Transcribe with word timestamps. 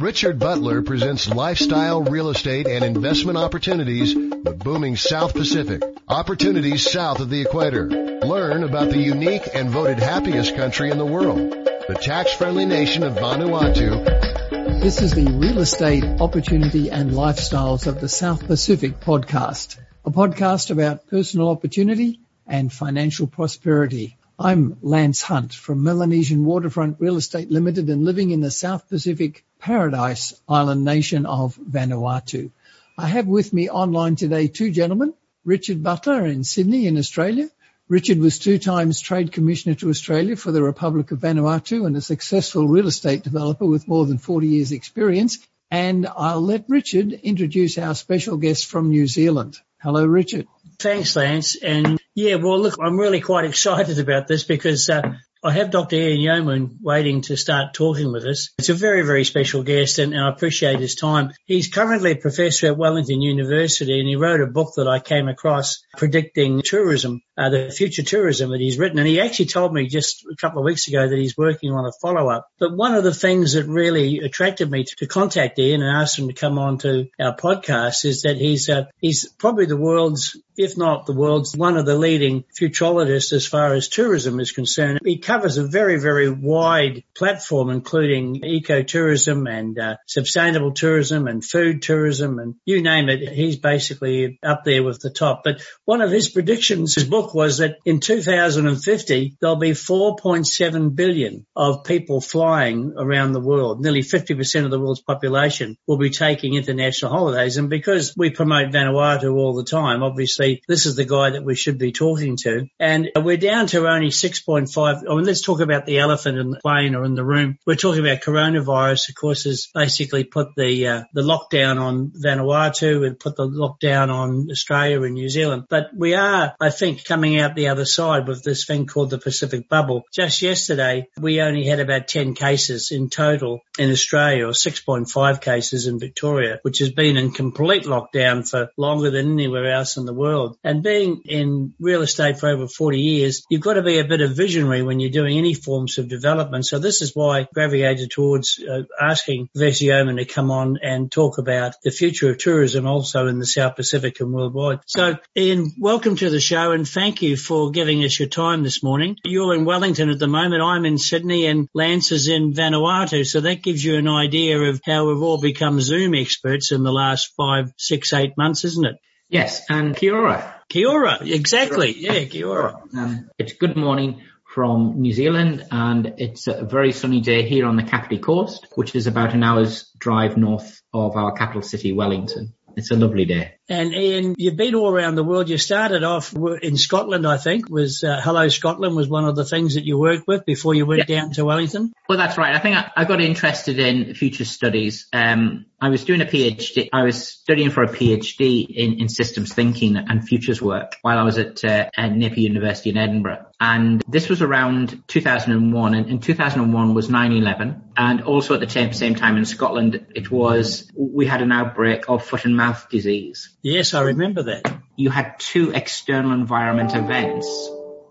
Richard 0.00 0.38
Butler 0.38 0.82
presents 0.82 1.28
lifestyle, 1.28 2.02
real 2.02 2.30
estate, 2.30 2.68
and 2.68 2.84
investment 2.84 3.36
opportunities 3.36 4.14
the 4.14 4.56
booming 4.56 4.94
South 4.96 5.34
Pacific. 5.34 5.82
Opportunities 6.06 6.88
south 6.88 7.18
of 7.18 7.30
the 7.30 7.40
equator. 7.40 7.88
Learn 7.88 8.62
about 8.62 8.90
the 8.90 8.98
unique 8.98 9.48
and 9.52 9.70
voted 9.70 9.98
happiest 9.98 10.54
country 10.54 10.92
in 10.92 10.98
the 10.98 11.04
world, 11.04 11.38
the 11.38 11.98
tax-friendly 12.00 12.66
nation 12.66 13.02
of 13.02 13.14
Vanuatu. 13.14 14.80
This 14.80 15.02
is 15.02 15.14
the 15.14 15.32
Real 15.32 15.58
Estate 15.58 16.04
Opportunity 16.04 16.92
and 16.92 17.10
Lifestyles 17.10 17.88
of 17.88 18.00
the 18.00 18.08
South 18.08 18.46
Pacific 18.46 19.00
podcast, 19.00 19.78
a 20.04 20.12
podcast 20.12 20.70
about 20.70 21.08
personal 21.08 21.48
opportunity 21.48 22.20
and 22.46 22.72
financial 22.72 23.26
prosperity. 23.26 24.16
I'm 24.38 24.78
Lance 24.80 25.22
Hunt 25.22 25.52
from 25.52 25.82
Melanesian 25.82 26.44
Waterfront 26.44 27.00
Real 27.00 27.16
Estate 27.16 27.50
Limited 27.50 27.88
and 27.90 28.04
living 28.04 28.30
in 28.30 28.40
the 28.40 28.52
South 28.52 28.88
Pacific 28.88 29.44
paradise 29.58 30.40
island 30.48 30.84
nation 30.84 31.26
of 31.26 31.56
Vanuatu. 31.56 32.50
I 32.96 33.06
have 33.06 33.26
with 33.26 33.52
me 33.52 33.70
online 33.70 34.16
today 34.16 34.48
two 34.48 34.70
gentlemen, 34.70 35.14
Richard 35.44 35.82
Butler 35.82 36.26
in 36.26 36.44
Sydney 36.44 36.86
in 36.86 36.98
Australia. 36.98 37.48
Richard 37.88 38.18
was 38.18 38.38
two 38.38 38.58
times 38.58 39.00
Trade 39.00 39.32
Commissioner 39.32 39.74
to 39.76 39.88
Australia 39.88 40.36
for 40.36 40.52
the 40.52 40.62
Republic 40.62 41.10
of 41.10 41.20
Vanuatu 41.20 41.86
and 41.86 41.96
a 41.96 42.02
successful 42.02 42.68
real 42.68 42.86
estate 42.86 43.22
developer 43.22 43.64
with 43.64 43.88
more 43.88 44.04
than 44.04 44.18
40 44.18 44.46
years 44.46 44.72
experience. 44.72 45.38
And 45.70 46.06
I'll 46.06 46.40
let 46.40 46.64
Richard 46.68 47.12
introduce 47.12 47.78
our 47.78 47.94
special 47.94 48.36
guest 48.36 48.66
from 48.66 48.90
New 48.90 49.06
Zealand. 49.06 49.58
Hello, 49.80 50.04
Richard. 50.04 50.46
Thanks, 50.78 51.16
Lance. 51.16 51.56
And 51.56 51.98
yeah, 52.14 52.36
well, 52.36 52.58
look, 52.58 52.78
I'm 52.82 52.98
really 52.98 53.20
quite 53.20 53.44
excited 53.52 53.98
about 53.98 54.28
this 54.28 54.44
because 54.44 54.88
uh, 54.90 55.14
I 55.42 55.52
have 55.52 55.70
Dr. 55.70 55.94
Ian 55.94 56.20
Yeoman 56.20 56.78
waiting 56.82 57.20
to 57.22 57.36
start 57.36 57.72
talking 57.72 58.12
with 58.12 58.24
us. 58.24 58.50
It's 58.58 58.70
a 58.70 58.74
very, 58.74 59.02
very 59.02 59.24
special 59.24 59.62
guest 59.62 60.00
and, 60.00 60.12
and, 60.12 60.22
I 60.22 60.30
appreciate 60.30 60.80
his 60.80 60.96
time. 60.96 61.32
He's 61.44 61.68
currently 61.68 62.12
a 62.12 62.16
professor 62.16 62.66
at 62.66 62.76
Wellington 62.76 63.22
University 63.22 64.00
and 64.00 64.08
he 64.08 64.16
wrote 64.16 64.40
a 64.40 64.46
book 64.46 64.72
that 64.76 64.88
I 64.88 64.98
came 64.98 65.28
across 65.28 65.78
predicting 65.96 66.62
tourism, 66.64 67.22
uh, 67.36 67.50
the 67.50 67.70
future 67.70 68.02
tourism 68.02 68.50
that 68.50 68.60
he's 68.60 68.78
written. 68.78 68.98
And 68.98 69.06
he 69.06 69.20
actually 69.20 69.46
told 69.46 69.72
me 69.72 69.86
just 69.86 70.24
a 70.30 70.34
couple 70.34 70.58
of 70.58 70.64
weeks 70.64 70.88
ago 70.88 71.08
that 71.08 71.18
he's 71.18 71.36
working 71.36 71.70
on 71.70 71.86
a 71.86 71.92
follow 72.02 72.28
up. 72.28 72.48
But 72.58 72.76
one 72.76 72.94
of 72.94 73.04
the 73.04 73.14
things 73.14 73.52
that 73.52 73.66
really 73.66 74.18
attracted 74.18 74.68
me 74.68 74.84
to, 74.84 74.96
to 74.96 75.06
contact 75.06 75.58
Ian 75.58 75.82
and 75.82 75.96
ask 75.96 76.18
him 76.18 76.26
to 76.26 76.34
come 76.34 76.58
on 76.58 76.78
to 76.78 77.06
our 77.20 77.36
podcast 77.36 78.04
is 78.04 78.22
that 78.22 78.36
he's, 78.38 78.68
uh, 78.68 78.86
he's 79.00 79.32
probably 79.34 79.66
the 79.66 79.76
world's 79.76 80.36
if 80.58 80.76
not 80.76 81.06
the 81.06 81.12
world's 81.12 81.56
one 81.56 81.76
of 81.76 81.86
the 81.86 81.96
leading 81.96 82.44
futurologists 82.58 83.32
as 83.32 83.46
far 83.46 83.74
as 83.74 83.88
tourism 83.88 84.40
is 84.40 84.50
concerned. 84.50 85.00
He 85.04 85.18
covers 85.18 85.56
a 85.56 85.66
very, 85.66 85.98
very 86.00 86.28
wide 86.28 87.04
platform, 87.16 87.70
including 87.70 88.40
ecotourism 88.42 89.48
and 89.48 89.78
uh, 89.78 89.96
sustainable 90.06 90.72
tourism 90.72 91.28
and 91.28 91.44
food 91.44 91.82
tourism 91.82 92.40
and 92.40 92.56
you 92.64 92.82
name 92.82 93.08
it. 93.08 93.28
He's 93.32 93.56
basically 93.56 94.38
up 94.42 94.64
there 94.64 94.82
with 94.82 95.00
the 95.00 95.10
top. 95.10 95.42
But 95.44 95.62
one 95.84 96.00
of 96.00 96.10
his 96.10 96.28
predictions, 96.28 96.96
his 96.96 97.04
book 97.04 97.34
was 97.34 97.58
that 97.58 97.76
in 97.84 98.00
2050, 98.00 99.36
there'll 99.40 99.56
be 99.56 99.70
4.7 99.70 100.96
billion 100.96 101.46
of 101.54 101.84
people 101.84 102.20
flying 102.20 102.94
around 102.96 103.32
the 103.32 103.40
world. 103.40 103.80
Nearly 103.80 104.00
50% 104.00 104.64
of 104.64 104.70
the 104.72 104.80
world's 104.80 105.02
population 105.02 105.76
will 105.86 105.98
be 105.98 106.10
taking 106.10 106.54
international 106.54 107.12
holidays. 107.12 107.56
And 107.56 107.70
because 107.70 108.14
we 108.16 108.30
promote 108.30 108.72
Vanuatu 108.72 109.34
all 109.34 109.54
the 109.54 109.64
time, 109.64 110.02
obviously 110.02 110.47
this 110.68 110.86
is 110.86 110.96
the 110.96 111.04
guy 111.04 111.30
that 111.30 111.44
we 111.44 111.54
should 111.54 111.78
be 111.78 111.92
talking 111.92 112.36
to. 112.38 112.66
And 112.78 113.10
we're 113.16 113.36
down 113.36 113.66
to 113.68 113.88
only 113.88 114.08
6.5. 114.08 115.02
I 115.08 115.14
mean, 115.14 115.24
let's 115.24 115.42
talk 115.42 115.60
about 115.60 115.86
the 115.86 115.98
elephant 115.98 116.38
in 116.38 116.50
the 116.50 116.60
plane 116.60 116.94
or 116.94 117.04
in 117.04 117.14
the 117.14 117.24
room. 117.24 117.58
We're 117.66 117.76
talking 117.76 118.00
about 118.00 118.22
coronavirus, 118.22 119.10
of 119.10 119.14
course, 119.14 119.44
has 119.44 119.68
basically 119.74 120.24
put 120.24 120.54
the, 120.56 120.86
uh, 120.86 121.02
the 121.12 121.22
lockdown 121.22 121.80
on 121.80 122.10
Vanuatu 122.10 123.06
and 123.06 123.18
put 123.18 123.36
the 123.36 123.48
lockdown 123.48 124.12
on 124.12 124.48
Australia 124.50 125.02
and 125.02 125.14
New 125.14 125.28
Zealand. 125.28 125.64
But 125.68 125.90
we 125.96 126.14
are, 126.14 126.54
I 126.60 126.70
think, 126.70 127.04
coming 127.04 127.38
out 127.38 127.54
the 127.54 127.68
other 127.68 127.84
side 127.84 128.26
with 128.26 128.42
this 128.42 128.66
thing 128.66 128.86
called 128.86 129.10
the 129.10 129.18
Pacific 129.18 129.68
bubble. 129.68 130.04
Just 130.12 130.42
yesterday, 130.42 131.08
we 131.18 131.40
only 131.40 131.66
had 131.66 131.80
about 131.80 132.08
10 132.08 132.34
cases 132.34 132.90
in 132.90 133.10
total 133.10 133.60
in 133.78 133.90
Australia 133.90 134.46
or 134.46 134.52
6.5 134.52 135.40
cases 135.40 135.86
in 135.86 135.98
Victoria, 135.98 136.58
which 136.62 136.78
has 136.78 136.90
been 136.90 137.16
in 137.16 137.32
complete 137.32 137.84
lockdown 137.84 138.48
for 138.48 138.70
longer 138.76 139.10
than 139.10 139.32
anywhere 139.32 139.72
else 139.72 139.96
in 139.96 140.06
the 140.06 140.14
world 140.14 140.37
world. 140.38 140.58
And 140.64 140.82
being 140.82 141.22
in 141.24 141.74
real 141.78 142.02
estate 142.02 142.38
for 142.38 142.48
over 142.48 142.66
40 142.66 143.00
years, 143.00 143.44
you've 143.50 143.60
got 143.60 143.74
to 143.74 143.82
be 143.82 143.98
a 143.98 144.04
bit 144.04 144.20
of 144.20 144.36
visionary 144.36 144.82
when 144.82 145.00
you're 145.00 145.10
doing 145.10 145.38
any 145.38 145.54
forms 145.54 145.98
of 145.98 146.08
development. 146.08 146.66
So 146.66 146.78
this 146.78 147.02
is 147.02 147.12
why 147.14 147.40
I 147.40 147.48
gravitated 147.52 148.10
towards 148.10 148.62
uh, 148.62 148.82
asking 149.00 149.48
Professor 149.54 149.84
Yeoman 149.84 150.16
to 150.16 150.24
come 150.24 150.50
on 150.50 150.78
and 150.82 151.10
talk 151.10 151.38
about 151.38 151.74
the 151.82 151.90
future 151.90 152.30
of 152.30 152.38
tourism 152.38 152.86
also 152.86 153.26
in 153.26 153.38
the 153.38 153.46
South 153.46 153.76
Pacific 153.76 154.20
and 154.20 154.32
worldwide. 154.32 154.80
So 154.86 155.16
Ian, 155.36 155.72
welcome 155.78 156.16
to 156.16 156.30
the 156.30 156.40
show 156.40 156.72
and 156.72 156.88
thank 156.88 157.22
you 157.22 157.36
for 157.36 157.70
giving 157.70 158.04
us 158.04 158.18
your 158.18 158.28
time 158.28 158.62
this 158.62 158.82
morning. 158.82 159.16
You're 159.24 159.54
in 159.54 159.64
Wellington 159.64 160.10
at 160.10 160.18
the 160.18 160.28
moment. 160.28 160.62
I'm 160.62 160.84
in 160.84 160.98
Sydney 160.98 161.46
and 161.46 161.68
Lance 161.74 162.12
is 162.12 162.28
in 162.28 162.52
Vanuatu. 162.52 163.26
So 163.26 163.40
that 163.40 163.62
gives 163.62 163.84
you 163.84 163.96
an 163.96 164.08
idea 164.08 164.58
of 164.58 164.80
how 164.84 165.08
we've 165.08 165.22
all 165.22 165.40
become 165.40 165.80
Zoom 165.80 166.14
experts 166.14 166.72
in 166.72 166.82
the 166.82 166.92
last 166.92 167.34
five, 167.36 167.72
six, 167.76 168.12
eight 168.12 168.36
months, 168.36 168.64
isn't 168.64 168.86
it? 168.86 168.96
Yes, 169.28 169.62
and 169.68 169.94
kia 169.94 170.16
ora. 170.16 170.62
Kia 170.70 170.88
ora, 170.88 171.18
exactly. 171.20 171.94
Yeah, 171.98 172.24
kia 172.24 172.46
ora. 172.46 172.82
Um, 172.96 173.30
it's 173.38 173.52
good 173.52 173.76
morning 173.76 174.22
from 174.54 175.02
New 175.02 175.12
Zealand 175.12 175.66
and 175.70 176.14
it's 176.16 176.46
a 176.46 176.64
very 176.64 176.92
sunny 176.92 177.20
day 177.20 177.46
here 177.46 177.66
on 177.66 177.76
the 177.76 177.82
Kapiti 177.82 178.18
Coast, 178.18 178.66
which 178.74 178.94
is 178.94 179.06
about 179.06 179.34
an 179.34 179.42
hour's 179.42 179.90
drive 179.98 180.38
north 180.38 180.80
of 180.94 181.16
our 181.16 181.32
capital 181.32 181.60
city, 181.60 181.92
Wellington. 181.92 182.54
It's 182.76 182.90
a 182.90 182.96
lovely 182.96 183.26
day. 183.26 183.57
And 183.68 183.92
Ian, 183.92 184.34
you've 184.38 184.56
been 184.56 184.74
all 184.74 184.88
around 184.88 185.16
the 185.16 185.24
world. 185.24 185.48
You 185.48 185.58
started 185.58 186.02
off 186.02 186.34
in 186.62 186.76
Scotland, 186.78 187.26
I 187.26 187.36
think. 187.36 187.68
Was 187.68 188.02
uh, 188.02 188.20
Hello 188.22 188.48
Scotland 188.48 188.96
was 188.96 189.08
one 189.08 189.26
of 189.26 189.36
the 189.36 189.44
things 189.44 189.74
that 189.74 189.84
you 189.84 189.98
worked 189.98 190.26
with 190.26 190.46
before 190.46 190.74
you 190.74 190.86
went 190.86 191.08
yeah. 191.08 191.20
down 191.20 191.32
to 191.32 191.44
Wellington. 191.44 191.92
Well, 192.08 192.16
that's 192.16 192.38
right. 192.38 192.54
I 192.54 192.58
think 192.60 192.76
I, 192.76 192.90
I 192.96 193.04
got 193.04 193.20
interested 193.20 193.78
in 193.78 194.14
future 194.14 194.46
studies. 194.46 195.06
Um, 195.12 195.66
I 195.80 195.90
was 195.90 196.04
doing 196.04 196.22
a 196.22 196.24
PhD. 196.24 196.88
I 196.92 197.04
was 197.04 197.28
studying 197.28 197.70
for 197.70 197.82
a 197.84 197.88
PhD 197.88 198.66
in, 198.66 199.00
in 199.00 199.08
systems 199.08 199.52
thinking 199.52 199.96
and 199.96 200.26
futures 200.26 200.60
work 200.60 200.96
while 201.02 201.18
I 201.18 201.22
was 201.22 201.38
at, 201.38 201.62
uh, 201.62 201.90
at 201.96 202.16
Napier 202.16 202.48
University 202.48 202.90
in 202.90 202.96
Edinburgh. 202.96 203.46
And 203.60 204.02
this 204.08 204.28
was 204.28 204.42
around 204.42 205.02
2001 205.08 205.94
and 205.94 206.08
in 206.08 206.20
2001 206.20 206.94
was 206.94 207.08
9-11. 207.08 207.82
And 207.96 208.22
also 208.22 208.54
at 208.54 208.60
the 208.60 208.68
same, 208.68 208.92
same 208.92 209.14
time 209.14 209.36
in 209.36 209.44
Scotland, 209.44 210.06
it 210.14 210.30
was, 210.30 210.90
we 210.96 211.26
had 211.26 211.42
an 211.42 211.52
outbreak 211.52 212.08
of 212.08 212.24
foot 212.24 212.44
and 212.44 212.56
mouth 212.56 212.88
disease. 212.88 213.56
Yes, 213.62 213.94
I 213.94 214.02
remember 214.02 214.44
that. 214.44 214.72
You 214.96 215.10
had 215.10 215.38
two 215.38 215.72
external 215.72 216.32
environment 216.32 216.94
events 216.94 217.46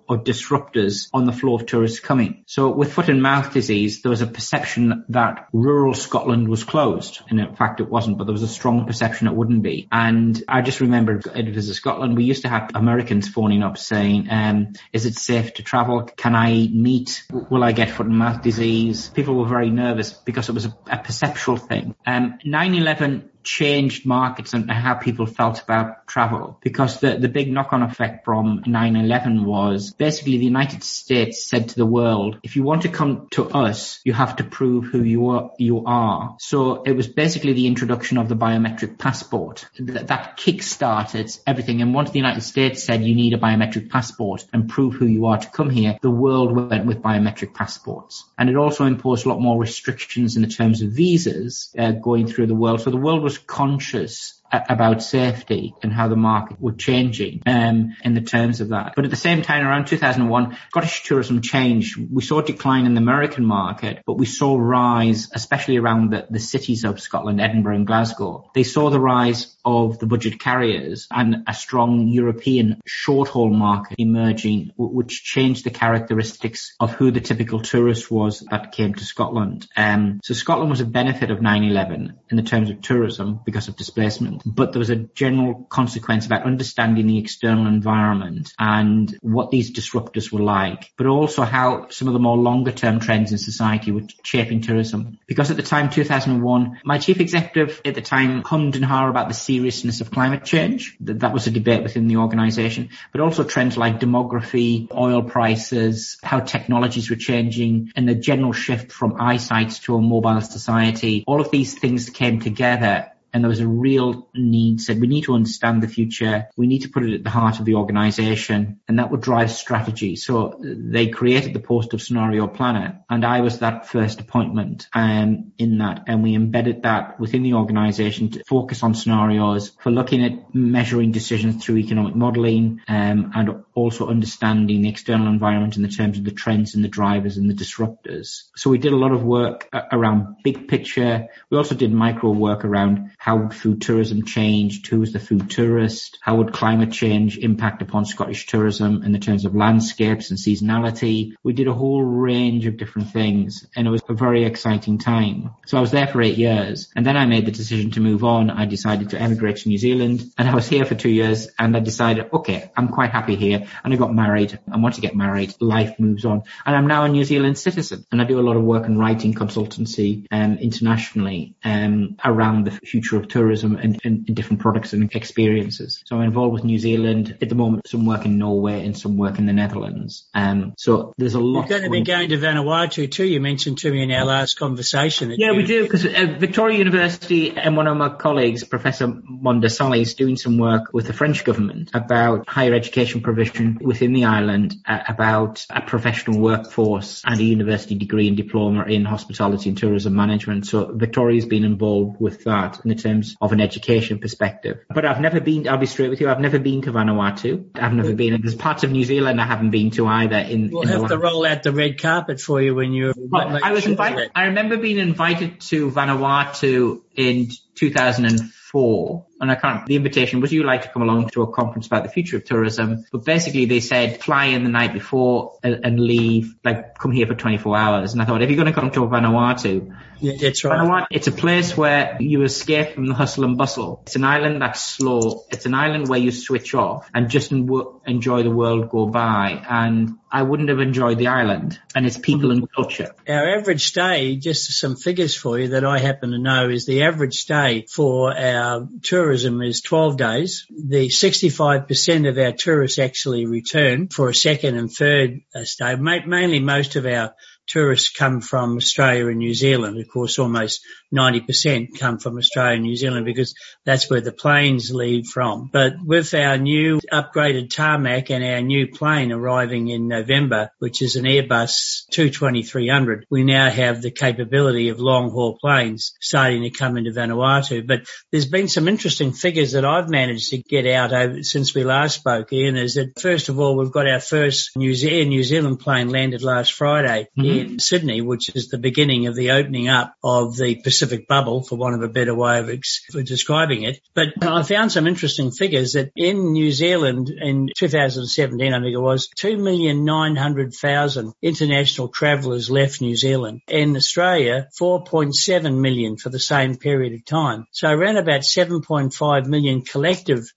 or 0.10 0.18
disruptors 0.18 1.10
on 1.14 1.26
the 1.26 1.32
flow 1.32 1.56
of 1.56 1.66
tourists 1.66 2.00
coming. 2.00 2.44
So 2.48 2.72
with 2.72 2.94
foot 2.94 3.10
and 3.10 3.22
mouth 3.22 3.54
disease, 3.54 4.02
there 4.02 4.10
was 4.10 4.22
a 4.22 4.28
perception 4.28 5.06
that 5.10 5.48
rural 5.52 5.94
Scotland 5.94 6.48
was 6.48 6.64
closed. 6.64 7.22
And 7.30 7.40
in 7.40 7.56
fact, 7.56 7.82
it 7.82 7.90
wasn't, 7.90 8.18
but 8.18 8.26
there 8.26 8.34
was 8.34 8.44
a 8.44 8.48
strong 8.48 8.86
perception 8.86 9.28
it 9.28 9.36
wouldn't 9.36 9.64
be. 9.64 9.88
And 9.92 10.42
I 10.48 10.62
just 10.62 10.80
remember 10.80 11.22
at 11.36 11.46
Visit 11.46 11.74
Scotland, 11.74 12.16
we 12.16 12.24
used 12.24 12.44
to 12.44 12.50
have 12.50 12.72
Americans 12.74 13.28
phoning 13.28 13.64
up 13.64 13.78
saying, 13.78 14.28
um, 14.30 14.74
is 14.94 15.06
it 15.06 15.16
safe 15.16 15.56
to 15.56 15.64
travel? 15.64 16.04
Can 16.04 16.36
I 16.36 16.70
meet? 16.72 17.24
Will 17.32 17.64
I 17.64 17.74
get 17.74 17.92
foot 17.92 18.08
and 18.08 18.18
mouth 18.18 18.42
disease? 18.42 19.10
People 19.10 19.36
were 19.36 19.48
very 19.48 19.70
nervous 19.70 20.14
because 20.14 20.48
it 20.48 20.54
was 20.54 20.66
a, 20.66 20.78
a 20.90 20.98
perceptual 21.00 21.58
thing. 21.58 21.96
Um, 22.06 22.40
9-11 22.46 23.30
changed 23.48 24.06
markets 24.06 24.54
and 24.54 24.70
how 24.70 24.94
people 24.94 25.26
felt 25.26 25.62
about 25.62 26.06
travel 26.06 26.60
because 26.62 27.00
the, 27.00 27.18
the 27.18 27.30
big 27.30 27.52
knock-on 27.52 27.82
effect 27.82 28.26
from 28.26 28.62
9-11 28.64 29.46
was 29.46 29.94
basically 29.94 30.38
the 30.38 30.46
United 30.46 30.84
States 30.84 31.46
said 31.46 31.70
to 31.70 31.76
the 31.76 31.86
world, 31.86 32.40
if 32.44 32.58
you 32.58 32.64
want 32.64 32.82
to 32.82 32.90
come 32.90 33.28
to 33.32 33.50
us, 33.50 34.02
you 34.04 34.12
have 34.12 34.36
to 34.36 34.44
prove 34.44 34.86
who 34.86 35.02
you 35.02 35.30
are. 35.30 35.52
You 35.58 35.86
are. 35.86 36.36
So 36.40 36.84
it 36.84 36.92
was 36.92 37.08
basically 37.08 37.54
the 37.54 37.68
introduction 37.68 38.18
of 38.18 38.28
the 38.28 38.36
biometric 38.36 38.98
passport 38.98 39.66
that, 39.80 40.08
that 40.08 40.38
kick-started 40.38 41.32
everything. 41.48 41.82
And 41.82 41.94
once 41.94 42.12
the 42.12 42.20
United 42.20 42.42
States 42.42 42.84
said 42.84 43.04
you 43.04 43.16
need 43.16 43.34
a 43.34 43.38
biometric 43.38 43.90
passport 43.90 44.46
and 44.52 44.70
prove 44.70 44.96
who 44.96 45.06
you 45.06 45.28
are 45.28 45.38
to 45.38 45.50
come 45.50 45.70
here, 45.70 45.98
the 46.02 46.12
world 46.12 46.54
went 46.54 46.86
with 46.86 47.02
biometric 47.02 47.54
passports. 47.54 48.26
And 48.38 48.50
it 48.50 48.58
also 48.58 48.86
imposed 48.86 49.26
a 49.26 49.30
lot 49.30 49.40
more 49.40 49.58
restrictions 49.58 50.36
in 50.36 50.42
the 50.42 50.50
terms 50.50 50.82
of 50.82 50.92
visas 50.92 51.74
uh, 51.78 51.92
going 51.92 52.28
through 52.28 52.48
the 52.48 52.56
world. 52.56 52.82
So 52.82 52.90
the 52.90 52.98
world 52.98 53.24
was 53.24 53.37
conscious 53.46 54.42
about 54.52 55.04
safety 55.04 55.74
and 55.84 55.92
how 55.92 56.08
the 56.08 56.16
market 56.16 56.60
was 56.60 56.76
changing 56.78 57.42
um, 57.46 57.96
in 58.04 58.14
the 58.14 58.22
terms 58.22 58.62
of 58.62 58.70
that. 58.70 58.94
But 58.96 59.06
at 59.06 59.12
the 59.12 59.18
same 59.18 59.42
time, 59.42 59.66
around 59.66 59.88
2001, 59.88 60.58
Scottish 60.70 61.04
tourism 61.04 61.42
changed. 61.42 61.98
We 62.12 62.24
saw 62.24 62.42
decline 62.42 62.86
in 62.86 62.94
the 62.94 63.02
American 63.02 63.46
market, 63.46 64.04
but 64.06 64.14
we 64.14 64.26
saw 64.26 64.58
rise, 64.58 65.30
especially 65.34 65.78
around 65.78 66.12
the, 66.12 66.28
the 66.30 66.40
cities 66.40 66.84
of 66.84 67.00
Scotland, 67.00 67.42
Edinburgh 67.42 67.76
and 67.76 67.88
Glasgow. 67.88 68.50
They 68.54 68.64
saw 68.64 68.90
the 68.90 69.00
rise 69.00 69.56
of 69.66 70.00
the 70.00 70.06
budget 70.06 70.40
carriers 70.40 71.08
and 71.12 71.44
a 71.48 71.54
strong 71.54 72.08
European 72.08 72.82
short 72.86 73.28
haul 73.28 73.50
market 73.50 73.96
emerging, 74.00 74.72
which 74.78 75.24
changed 75.24 75.66
the 75.66 75.70
characteristics 75.70 76.74
of 76.80 76.94
who 76.94 77.12
the 77.12 77.20
typical 77.20 77.60
tourist 77.60 78.10
was 78.10 78.46
that 78.50 78.72
came 78.72 78.94
to 78.94 79.04
Scotland. 79.04 79.68
Um, 79.76 80.20
so 80.24 80.34
Scotland 80.34 80.70
was 80.70 80.80
a 80.80 80.86
benefit 80.86 81.32
of 81.32 81.40
9-11 81.40 82.16
in 82.30 82.38
the 82.38 82.44
terms 82.44 82.70
of 82.70 82.82
tourism 82.82 83.42
because 83.46 83.68
of 83.68 83.76
displacement, 83.76 84.37
but 84.46 84.72
there 84.72 84.80
was 84.80 84.90
a 84.90 84.96
general 84.96 85.66
consequence 85.70 86.26
about 86.26 86.44
understanding 86.44 87.08
the 87.08 87.18
external 87.18 87.68
environment 87.68 88.54
and 88.60 89.18
what 89.22 89.52
these 89.52 89.72
disruptors 89.72 90.32
were 90.32 90.42
like, 90.42 90.92
but 90.98 91.08
also 91.08 91.44
how 91.44 91.90
some 91.90 92.08
of 92.08 92.14
the 92.14 92.20
more 92.20 92.38
longer 92.38 92.72
term 92.72 93.00
trends 93.00 93.32
in 93.32 93.38
society 93.38 93.92
were 93.92 94.04
shaping 94.24 94.62
tourism. 94.62 95.20
Because 95.28 95.52
at 95.52 95.58
the 95.58 95.64
time, 95.64 95.90
2001, 95.90 96.82
my 96.84 96.98
chief 96.98 97.20
executive 97.20 97.82
at 97.86 97.96
the 97.96 98.02
time 98.02 98.44
hummed 98.44 98.76
and 98.76 98.86
hawed 98.86 99.10
about 99.10 99.28
the 99.28 99.34
seriousness 99.34 100.02
of 100.02 100.12
climate 100.12 100.46
change. 100.46 100.96
That 101.02 101.34
was 101.34 101.48
a 101.48 101.52
debate 101.52 101.84
within 101.84 102.08
the 102.08 102.18
organization, 102.18 102.90
but 103.12 103.22
also 103.22 103.44
trends 103.44 103.78
like 103.78 104.00
demography, 104.00 104.92
oil 104.94 105.24
prices, 105.24 106.18
how 106.24 106.40
technologies 106.40 107.10
were 107.10 107.16
changing 107.16 107.92
and 107.96 108.08
the 108.08 108.16
general 108.16 108.54
shift 108.54 108.92
from 108.92 109.20
eyesight 109.20 109.72
to 109.84 109.96
a 109.96 110.02
mobile 110.02 110.42
society. 110.42 111.24
All 111.28 111.42
of 111.42 111.52
these 111.52 111.78
things 111.78 112.10
came 112.10 112.40
together 112.40 113.12
and 113.34 113.44
there 113.44 113.50
was 113.50 113.60
a 113.60 113.68
real 113.68 114.30
need 114.34 114.82
said 114.82 115.00
we 115.00 115.08
need 115.08 115.26
to 115.26 115.34
understand 115.34 115.84
the 115.84 115.88
future. 115.88 116.48
We 116.56 116.68
need 116.68 116.84
to 116.84 116.90
put 116.90 117.04
it 117.04 117.14
at 117.14 117.24
the 117.24 117.30
heart 117.30 117.60
of 117.60 117.66
the 117.66 117.76
organization. 117.76 118.80
And 118.88 119.00
that 119.00 119.12
would 119.12 119.22
drive 119.22 119.52
strategy. 119.52 120.16
So 120.16 120.60
they 120.62 121.08
created 121.08 121.54
the 121.54 121.60
post 121.60 121.94
of 121.94 122.02
scenario 122.02 122.48
planner 122.48 123.02
and 123.10 123.26
i 123.26 123.42
was 123.42 123.60
that 123.60 123.88
first 123.88 124.20
appointment 124.20 124.88
um, 124.94 125.52
in 125.58 125.80
that. 125.80 126.04
And 126.08 126.24
we 126.24 126.36
embedded 126.36 126.84
that 126.84 127.20
within 127.20 127.44
the 127.44 127.54
organization 127.54 128.32
to 128.32 128.44
focus 128.44 128.84
on 128.84 128.94
scenarios 128.94 129.72
for 129.82 129.92
looking 129.92 130.24
at 130.24 130.56
measuring 130.56 131.12
decisions 131.12 131.64
through 131.64 131.78
economic 131.78 132.16
modeling 132.16 132.82
um, 132.88 133.32
and 133.36 133.64
also 133.74 134.08
understanding 134.08 134.82
the 134.82 134.90
external 134.90 135.28
environment 135.28 135.76
in 135.76 135.84
the 135.84 135.90
terms 135.90 136.18
of 136.18 136.24
the 136.24 136.32
trends 136.32 136.76
and 136.76 136.84
the 136.84 136.90
drivers 136.90 137.38
and 137.38 137.50
the 137.50 137.54
disruptors. 137.54 138.44
So 138.56 138.70
we 138.70 138.78
did 138.78 138.94
a 138.94 138.98
lot 138.98 139.12
of 139.12 139.24
work 139.24 139.70
around 139.92 140.38
big 140.44 140.68
picture. 140.68 141.28
We 141.50 141.58
also 141.58 141.76
did 141.76 141.92
micro 141.92 142.32
work 142.32 142.66
around 142.66 143.12
how 143.18 143.38
would 143.38 143.54
food 143.54 143.82
tourism 143.82 144.24
change? 144.24 144.88
Who 144.88 145.02
is 145.02 145.12
the 145.12 145.20
food 145.20 145.50
tourist? 145.50 146.18
How 146.22 146.36
would 146.36 146.54
climate 146.54 146.92
change 146.92 147.38
impact 147.38 147.82
upon 147.82 148.06
Scottish 148.06 148.46
tourism 148.46 149.04
in 149.04 149.12
the 149.12 149.20
terms 149.20 149.44
of 149.44 149.56
landscapes 149.56 150.30
and 150.30 150.40
seasonality? 150.40 151.34
We 151.44 151.54
did 151.54 151.68
a 151.68 151.74
whole 151.74 152.04
range 152.04 152.68
of 152.68 152.78
different 152.78 153.10
things 153.10 153.66
and 153.76 153.88
it 153.88 153.90
was 153.90 154.04
a 154.08 154.14
very 154.14 154.46
exciting 154.46 155.00
time. 155.00 155.50
So 155.66 155.78
I 155.78 155.82
was 155.82 155.92
there 155.92 156.08
for 156.08 156.22
eight 156.22 156.38
years 156.38 156.90
and 156.96 157.06
then 157.06 157.18
I 157.18 157.26
made 157.26 157.46
the 157.46 157.52
decision 157.52 157.92
to 157.92 158.00
move 158.00 158.24
on. 158.24 158.52
I 158.52 158.66
decided 158.66 159.10
to 159.10 159.20
emigrate 159.20 159.58
to 159.58 159.70
New 159.70 159.80
Zealand 159.80 160.24
and 160.38 160.48
I 160.48 160.54
was 160.54 160.68
here 160.68 160.86
for 160.86 160.96
two 160.96 161.10
years 161.10 161.50
and 161.58 161.76
I 161.76 161.80
decided, 161.80 162.30
okay, 162.32 162.72
I'm 162.78 162.90
quite 162.90 163.12
happy 163.12 163.36
here. 163.36 163.68
And 163.84 163.94
I 163.94 163.98
got 163.98 164.14
married 164.14 164.58
and 164.68 164.84
once 164.84 164.98
you 164.98 165.02
get 165.02 165.16
married, 165.16 165.56
life 165.60 166.00
moves 166.00 166.24
on. 166.24 166.44
And 166.66 166.76
I'm 166.76 166.88
now 166.88 167.04
a 167.04 167.10
New 167.10 167.24
Zealand 167.24 167.58
citizen 167.58 168.06
and 168.12 168.22
I 168.22 168.26
do 168.26 168.40
a 168.40 168.46
lot 168.48 168.56
of 168.56 168.64
work 168.64 168.86
in 168.86 168.98
writing 168.98 169.34
consultancy 169.34 170.28
um, 170.30 170.60
internationally 170.60 171.56
um, 171.64 172.18
around 172.24 172.66
the 172.66 172.72
future 172.72 173.07
future 173.08 173.22
of 173.22 173.28
tourism 173.28 173.76
and, 173.76 174.00
and, 174.04 174.26
and, 174.28 174.36
different 174.36 174.62
products 174.62 174.94
and 174.94 175.14
experiences. 175.16 176.04
So 176.06 176.18
I'm 176.18 176.24
involved 176.24 176.54
with 176.54 176.64
New 176.64 176.78
Zealand 176.78 177.38
at 177.42 177.50
the 177.50 177.56
moment, 177.56 177.88
some 177.88 178.06
work 178.06 178.26
in 178.26 178.38
Norway 178.38 178.86
and 178.86 178.98
some 178.98 179.18
work 179.18 179.40
in 179.40 179.46
the 179.46 179.54
Netherlands. 179.54 180.28
Um, 180.34 180.74
so 180.78 181.14
there's 181.18 181.34
a 181.34 181.40
lot. 181.40 181.70
You're 181.70 181.80
going 181.80 181.92
to 181.92 181.98
be 181.98 182.04
going 182.04 182.30
to 182.30 182.38
Vanuatu 182.38 183.10
too. 183.10 183.26
You 183.26 183.40
mentioned 183.40 183.80
to 183.80 183.92
me 183.92 184.04
in 184.04 184.12
our 184.12 184.26
last 184.26 184.60
conversation. 184.60 185.34
Yeah, 185.38 185.52
you... 185.52 185.58
we 185.58 185.64
do 185.64 185.84
because 185.84 186.06
uh, 186.06 186.36
Victoria 186.38 186.78
University 186.78 187.58
and 187.58 187.78
one 187.78 187.88
of 187.88 187.98
my 187.98 188.10
colleagues, 188.10 188.64
Professor 188.64 189.08
Mondasali, 189.08 190.02
is 190.02 190.14
doing 190.14 190.36
some 190.36 190.58
work 190.58 190.94
with 190.94 191.08
the 191.08 191.14
French 191.14 191.44
government 191.46 191.92
about 191.94 192.48
higher 192.48 192.74
education 192.74 193.22
provision 193.22 193.80
within 193.82 194.14
the 194.14 194.26
island, 194.26 194.76
uh, 194.86 195.00
about 195.08 195.66
a 195.70 195.82
professional 195.82 196.40
workforce 196.40 197.24
and 197.26 197.40
a 197.40 197.44
university 197.44 197.96
degree 197.96 198.28
and 198.28 198.38
diploma 198.38 198.84
in 198.84 199.06
hospitality 199.06 199.70
and 199.70 199.78
tourism 199.78 200.16
management. 200.16 200.68
So 200.68 200.92
Victoria's 200.94 201.46
been 201.46 201.64
involved 201.64 202.20
with 202.20 202.44
that 202.44 202.80
in 202.84 202.90
the 202.90 202.96
terms 202.98 203.36
of 203.40 203.52
an 203.52 203.62
education 203.62 204.20
perspective. 204.20 204.80
But 204.90 205.06
I've 205.06 205.22
never 205.22 205.40
been, 205.40 205.68
I'll 205.68 205.78
be 205.78 205.86
straight 205.86 206.10
with 206.10 206.22
you, 206.22 206.30
I've 206.30 206.40
never 206.40 206.60
been 206.60 206.82
to 206.84 206.92
Vanuatu. 206.92 207.70
I've 207.76 207.94
never 207.94 208.14
been, 208.14 208.34
and 208.34 208.44
there's 208.44 208.56
parts 208.56 208.84
of 208.84 208.92
New 208.92 209.04
Zealand 209.04 209.40
I 209.40 209.46
haven't 209.46 209.72
been 209.72 209.92
to 209.92 210.08
either. 210.08 210.38
In, 210.38 210.72
we'll 210.72 210.84
in 210.84 210.88
have 210.90 211.08
to 211.08 211.18
roll 211.18 211.46
out 211.46 211.64
the 211.64 211.72
red 211.72 212.02
carpet 212.02 212.42
for 212.42 212.62
you 212.62 212.76
when 212.76 212.94
you're. 212.94 213.14
Well, 213.16 213.60
I 213.64 213.72
was 213.72 213.86
invited, 213.86 214.32
I 214.36 214.46
remember 214.46 214.78
being 214.78 214.98
invited 214.98 215.62
to 215.62 215.92
Vanuatu 215.92 217.02
in 217.16 217.50
2004 217.76 219.26
and 219.40 219.52
I 219.52 219.56
can't, 219.56 219.86
the 219.86 219.96
invitation 219.96 220.42
was 220.42 220.52
you 220.52 220.64
like 220.64 220.84
to 220.84 220.90
come 220.90 221.04
along 221.04 221.30
to 221.30 221.44
a 221.44 221.52
conference 221.52 221.86
about 221.88 222.04
the 222.04 222.10
future 222.10 222.38
of 222.38 222.46
tourism. 222.46 223.06
But 223.12 223.24
basically 223.24 223.66
they 223.66 223.80
said 223.80 224.22
fly 224.24 224.46
in 224.46 224.64
the 224.64 224.70
night 224.70 224.94
before 224.94 225.60
and, 225.64 225.86
and 225.86 226.00
leave, 226.00 226.56
like 226.64 226.98
come 226.98 227.12
here 227.12 227.28
for 227.28 227.36
24 227.36 227.78
hours. 227.78 228.14
And 228.14 228.22
I 228.22 228.26
thought, 228.26 228.42
if 228.42 228.50
you're 228.50 228.58
going 228.58 228.74
to 228.74 228.80
come 228.80 228.90
to 228.92 229.02
Vanuatu, 229.02 229.96
that's 230.42 230.64
right. 230.64 230.80
Vanuatu, 230.80 231.08
it's 231.12 231.28
a 231.28 231.32
place 231.32 231.78
where 231.78 232.18
you 232.20 232.42
escape 232.44 232.96
from 232.96 233.06
the 233.06 233.14
hustle 233.14 233.44
and 233.44 233.58
bustle. 233.58 234.02
It's 234.08 234.16
an 234.16 234.24
island 234.24 234.62
that's 234.62 234.82
slow. 234.82 235.46
It's 235.52 235.68
an 235.68 235.76
island 235.76 236.08
where 236.08 236.20
you 236.20 236.32
switch 236.32 236.74
off 236.74 237.08
and 237.14 237.30
just 237.30 237.52
enjoy 237.52 238.44
the 238.44 238.52
world 238.52 238.90
go 238.90 239.06
by. 239.06 239.64
And 239.70 240.18
I 240.32 240.42
wouldn't 240.42 240.70
have 240.70 240.80
enjoyed 240.80 241.20
the 241.20 241.28
island 241.28 241.80
and 241.96 242.06
its 242.06 242.18
people 242.18 242.52
and 242.52 242.70
culture. 242.72 243.14
Our 243.28 243.60
average 243.60 243.86
stay, 243.86 244.36
just 244.38 244.80
some 244.80 244.96
figures 244.96 245.36
for 245.36 245.60
you 245.60 245.70
that 245.70 245.86
I 245.86 246.00
happen 246.00 246.32
to 246.32 246.40
know 246.40 246.70
is 246.70 246.86
the 246.86 247.04
average 247.04 247.36
stay 247.36 247.86
for 247.88 248.36
our 248.36 248.90
tourism 249.04 249.27
tourism 249.28 249.62
is 249.62 249.82
12 249.82 250.16
days. 250.16 250.66
The 250.70 251.10
65% 251.10 252.30
of 252.30 252.38
our 252.38 252.54
tourists 252.54 252.98
actually 252.98 253.46
return 253.46 254.08
for 254.08 254.30
a 254.30 254.34
second 254.34 254.78
and 254.78 254.90
third 254.90 255.42
uh, 255.54 255.66
stay. 255.66 255.96
Mainly 255.96 256.62
most 256.62 256.96
of 256.96 257.06
our 257.06 257.36
tourists 257.68 258.10
come 258.10 258.42
from 258.42 258.78
Australia 258.78 259.28
and 259.28 259.40
New 259.40 259.54
Zealand. 259.54 260.00
Of 260.00 260.08
course, 260.10 260.40
almost 260.40 260.82
90% 261.14 262.00
come 262.00 262.18
from 262.18 262.38
Australia 262.38 262.76
and 262.76 262.84
New 262.84 262.96
Zealand 262.96 263.26
because 263.26 263.54
that's 263.86 264.10
where 264.10 264.22
the 264.22 264.32
planes 264.32 264.92
leave 264.92 265.28
from. 265.28 265.70
But 265.72 265.94
with 266.04 266.34
our 266.34 266.58
new 266.58 267.00
upgraded 267.12 267.70
tarmac 267.70 268.30
and 268.30 268.44
our 268.44 268.62
new 268.62 268.88
plane 268.88 269.32
arriving 269.32 269.88
in 269.88 270.08
November, 270.08 270.70
which 270.80 271.02
is 271.02 271.16
an 271.16 271.26
Airbus 271.26 272.06
22300, 272.12 273.26
we 273.30 273.44
now 273.44 273.70
have 273.70 274.02
the 274.02 274.12
capability 274.12 274.90
of 274.90 275.00
long 275.00 275.30
haul 275.32 275.58
planes 275.60 276.14
starting 276.22 276.64
to 276.64 276.70
come 276.70 276.98
into 276.98 277.12
Vanuatu. 277.12 277.86
But 277.86 278.08
there's 278.32 278.48
been 278.50 278.68
some 278.68 278.88
interesting 278.88 279.32
figures 279.32 279.74
that 279.74 279.86
I've 279.86 280.10
managed 280.10 280.50
to 280.50 280.58
get 280.58 280.88
out 280.88 281.14
over, 281.14 281.44
since 281.44 281.74
we 281.74 281.84
last 281.84 282.16
spoke, 282.16 282.52
Ian, 282.52 282.78
is 282.78 282.96
that 282.96 283.20
first 283.20 283.50
of 283.50 283.60
all, 283.60 283.78
we've 283.78 283.92
got 283.92 284.10
our 284.10 284.20
first 284.20 284.72
New, 284.76 284.94
Ze- 284.94 285.26
New 285.26 285.44
Zealand 285.44 285.80
plane 285.80 286.10
landed 286.10 286.42
last 286.42 286.74
Friday 286.74 287.28
mm-hmm. 287.38 287.57
In 287.60 287.68
mm-hmm. 287.68 287.78
Sydney, 287.80 288.22
which 288.22 288.56
is 288.56 288.70
the 288.70 288.78
beginning 288.78 289.28
of 289.28 289.36
the 289.36 289.52
opening 289.52 289.88
up 289.88 290.14
of 290.24 290.56
the 290.56 290.76
Pacific 290.76 291.28
bubble, 291.28 291.64
for 291.64 291.76
want 291.76 291.96
of 291.96 292.02
a 292.02 292.10
better 292.10 292.34
way 292.36 292.60
of 292.60 292.70
ex- 292.70 293.06
describing 293.12 293.84
it. 293.84 294.00
But 294.14 294.30
I 294.42 294.64
found 294.64 294.92
some 294.92 295.08
interesting 295.08 295.52
figures 295.52 295.94
that 295.94 296.12
in 296.16 296.54
New 296.54 296.72
Zealand 296.72 297.30
in 297.30 297.70
2017, 297.78 298.74
I 298.74 298.80
think 298.80 298.94
it 298.94 299.00
was, 299.00 299.30
2,900,000 299.40 301.34
international 301.42 302.08
travellers 302.10 302.70
left 302.70 303.02
New 303.02 303.16
Zealand. 303.16 303.62
In 303.68 303.96
Australia, 303.96 304.68
4.7 304.80 305.80
million 305.80 306.18
for 306.18 306.30
the 306.30 306.40
same 306.40 306.76
period 306.76 307.14
of 307.14 307.26
time. 307.26 307.66
So 307.72 307.90
around 307.90 308.18
about 308.18 308.42
7.5 308.42 309.46
million 309.46 309.82
collective 309.82 310.52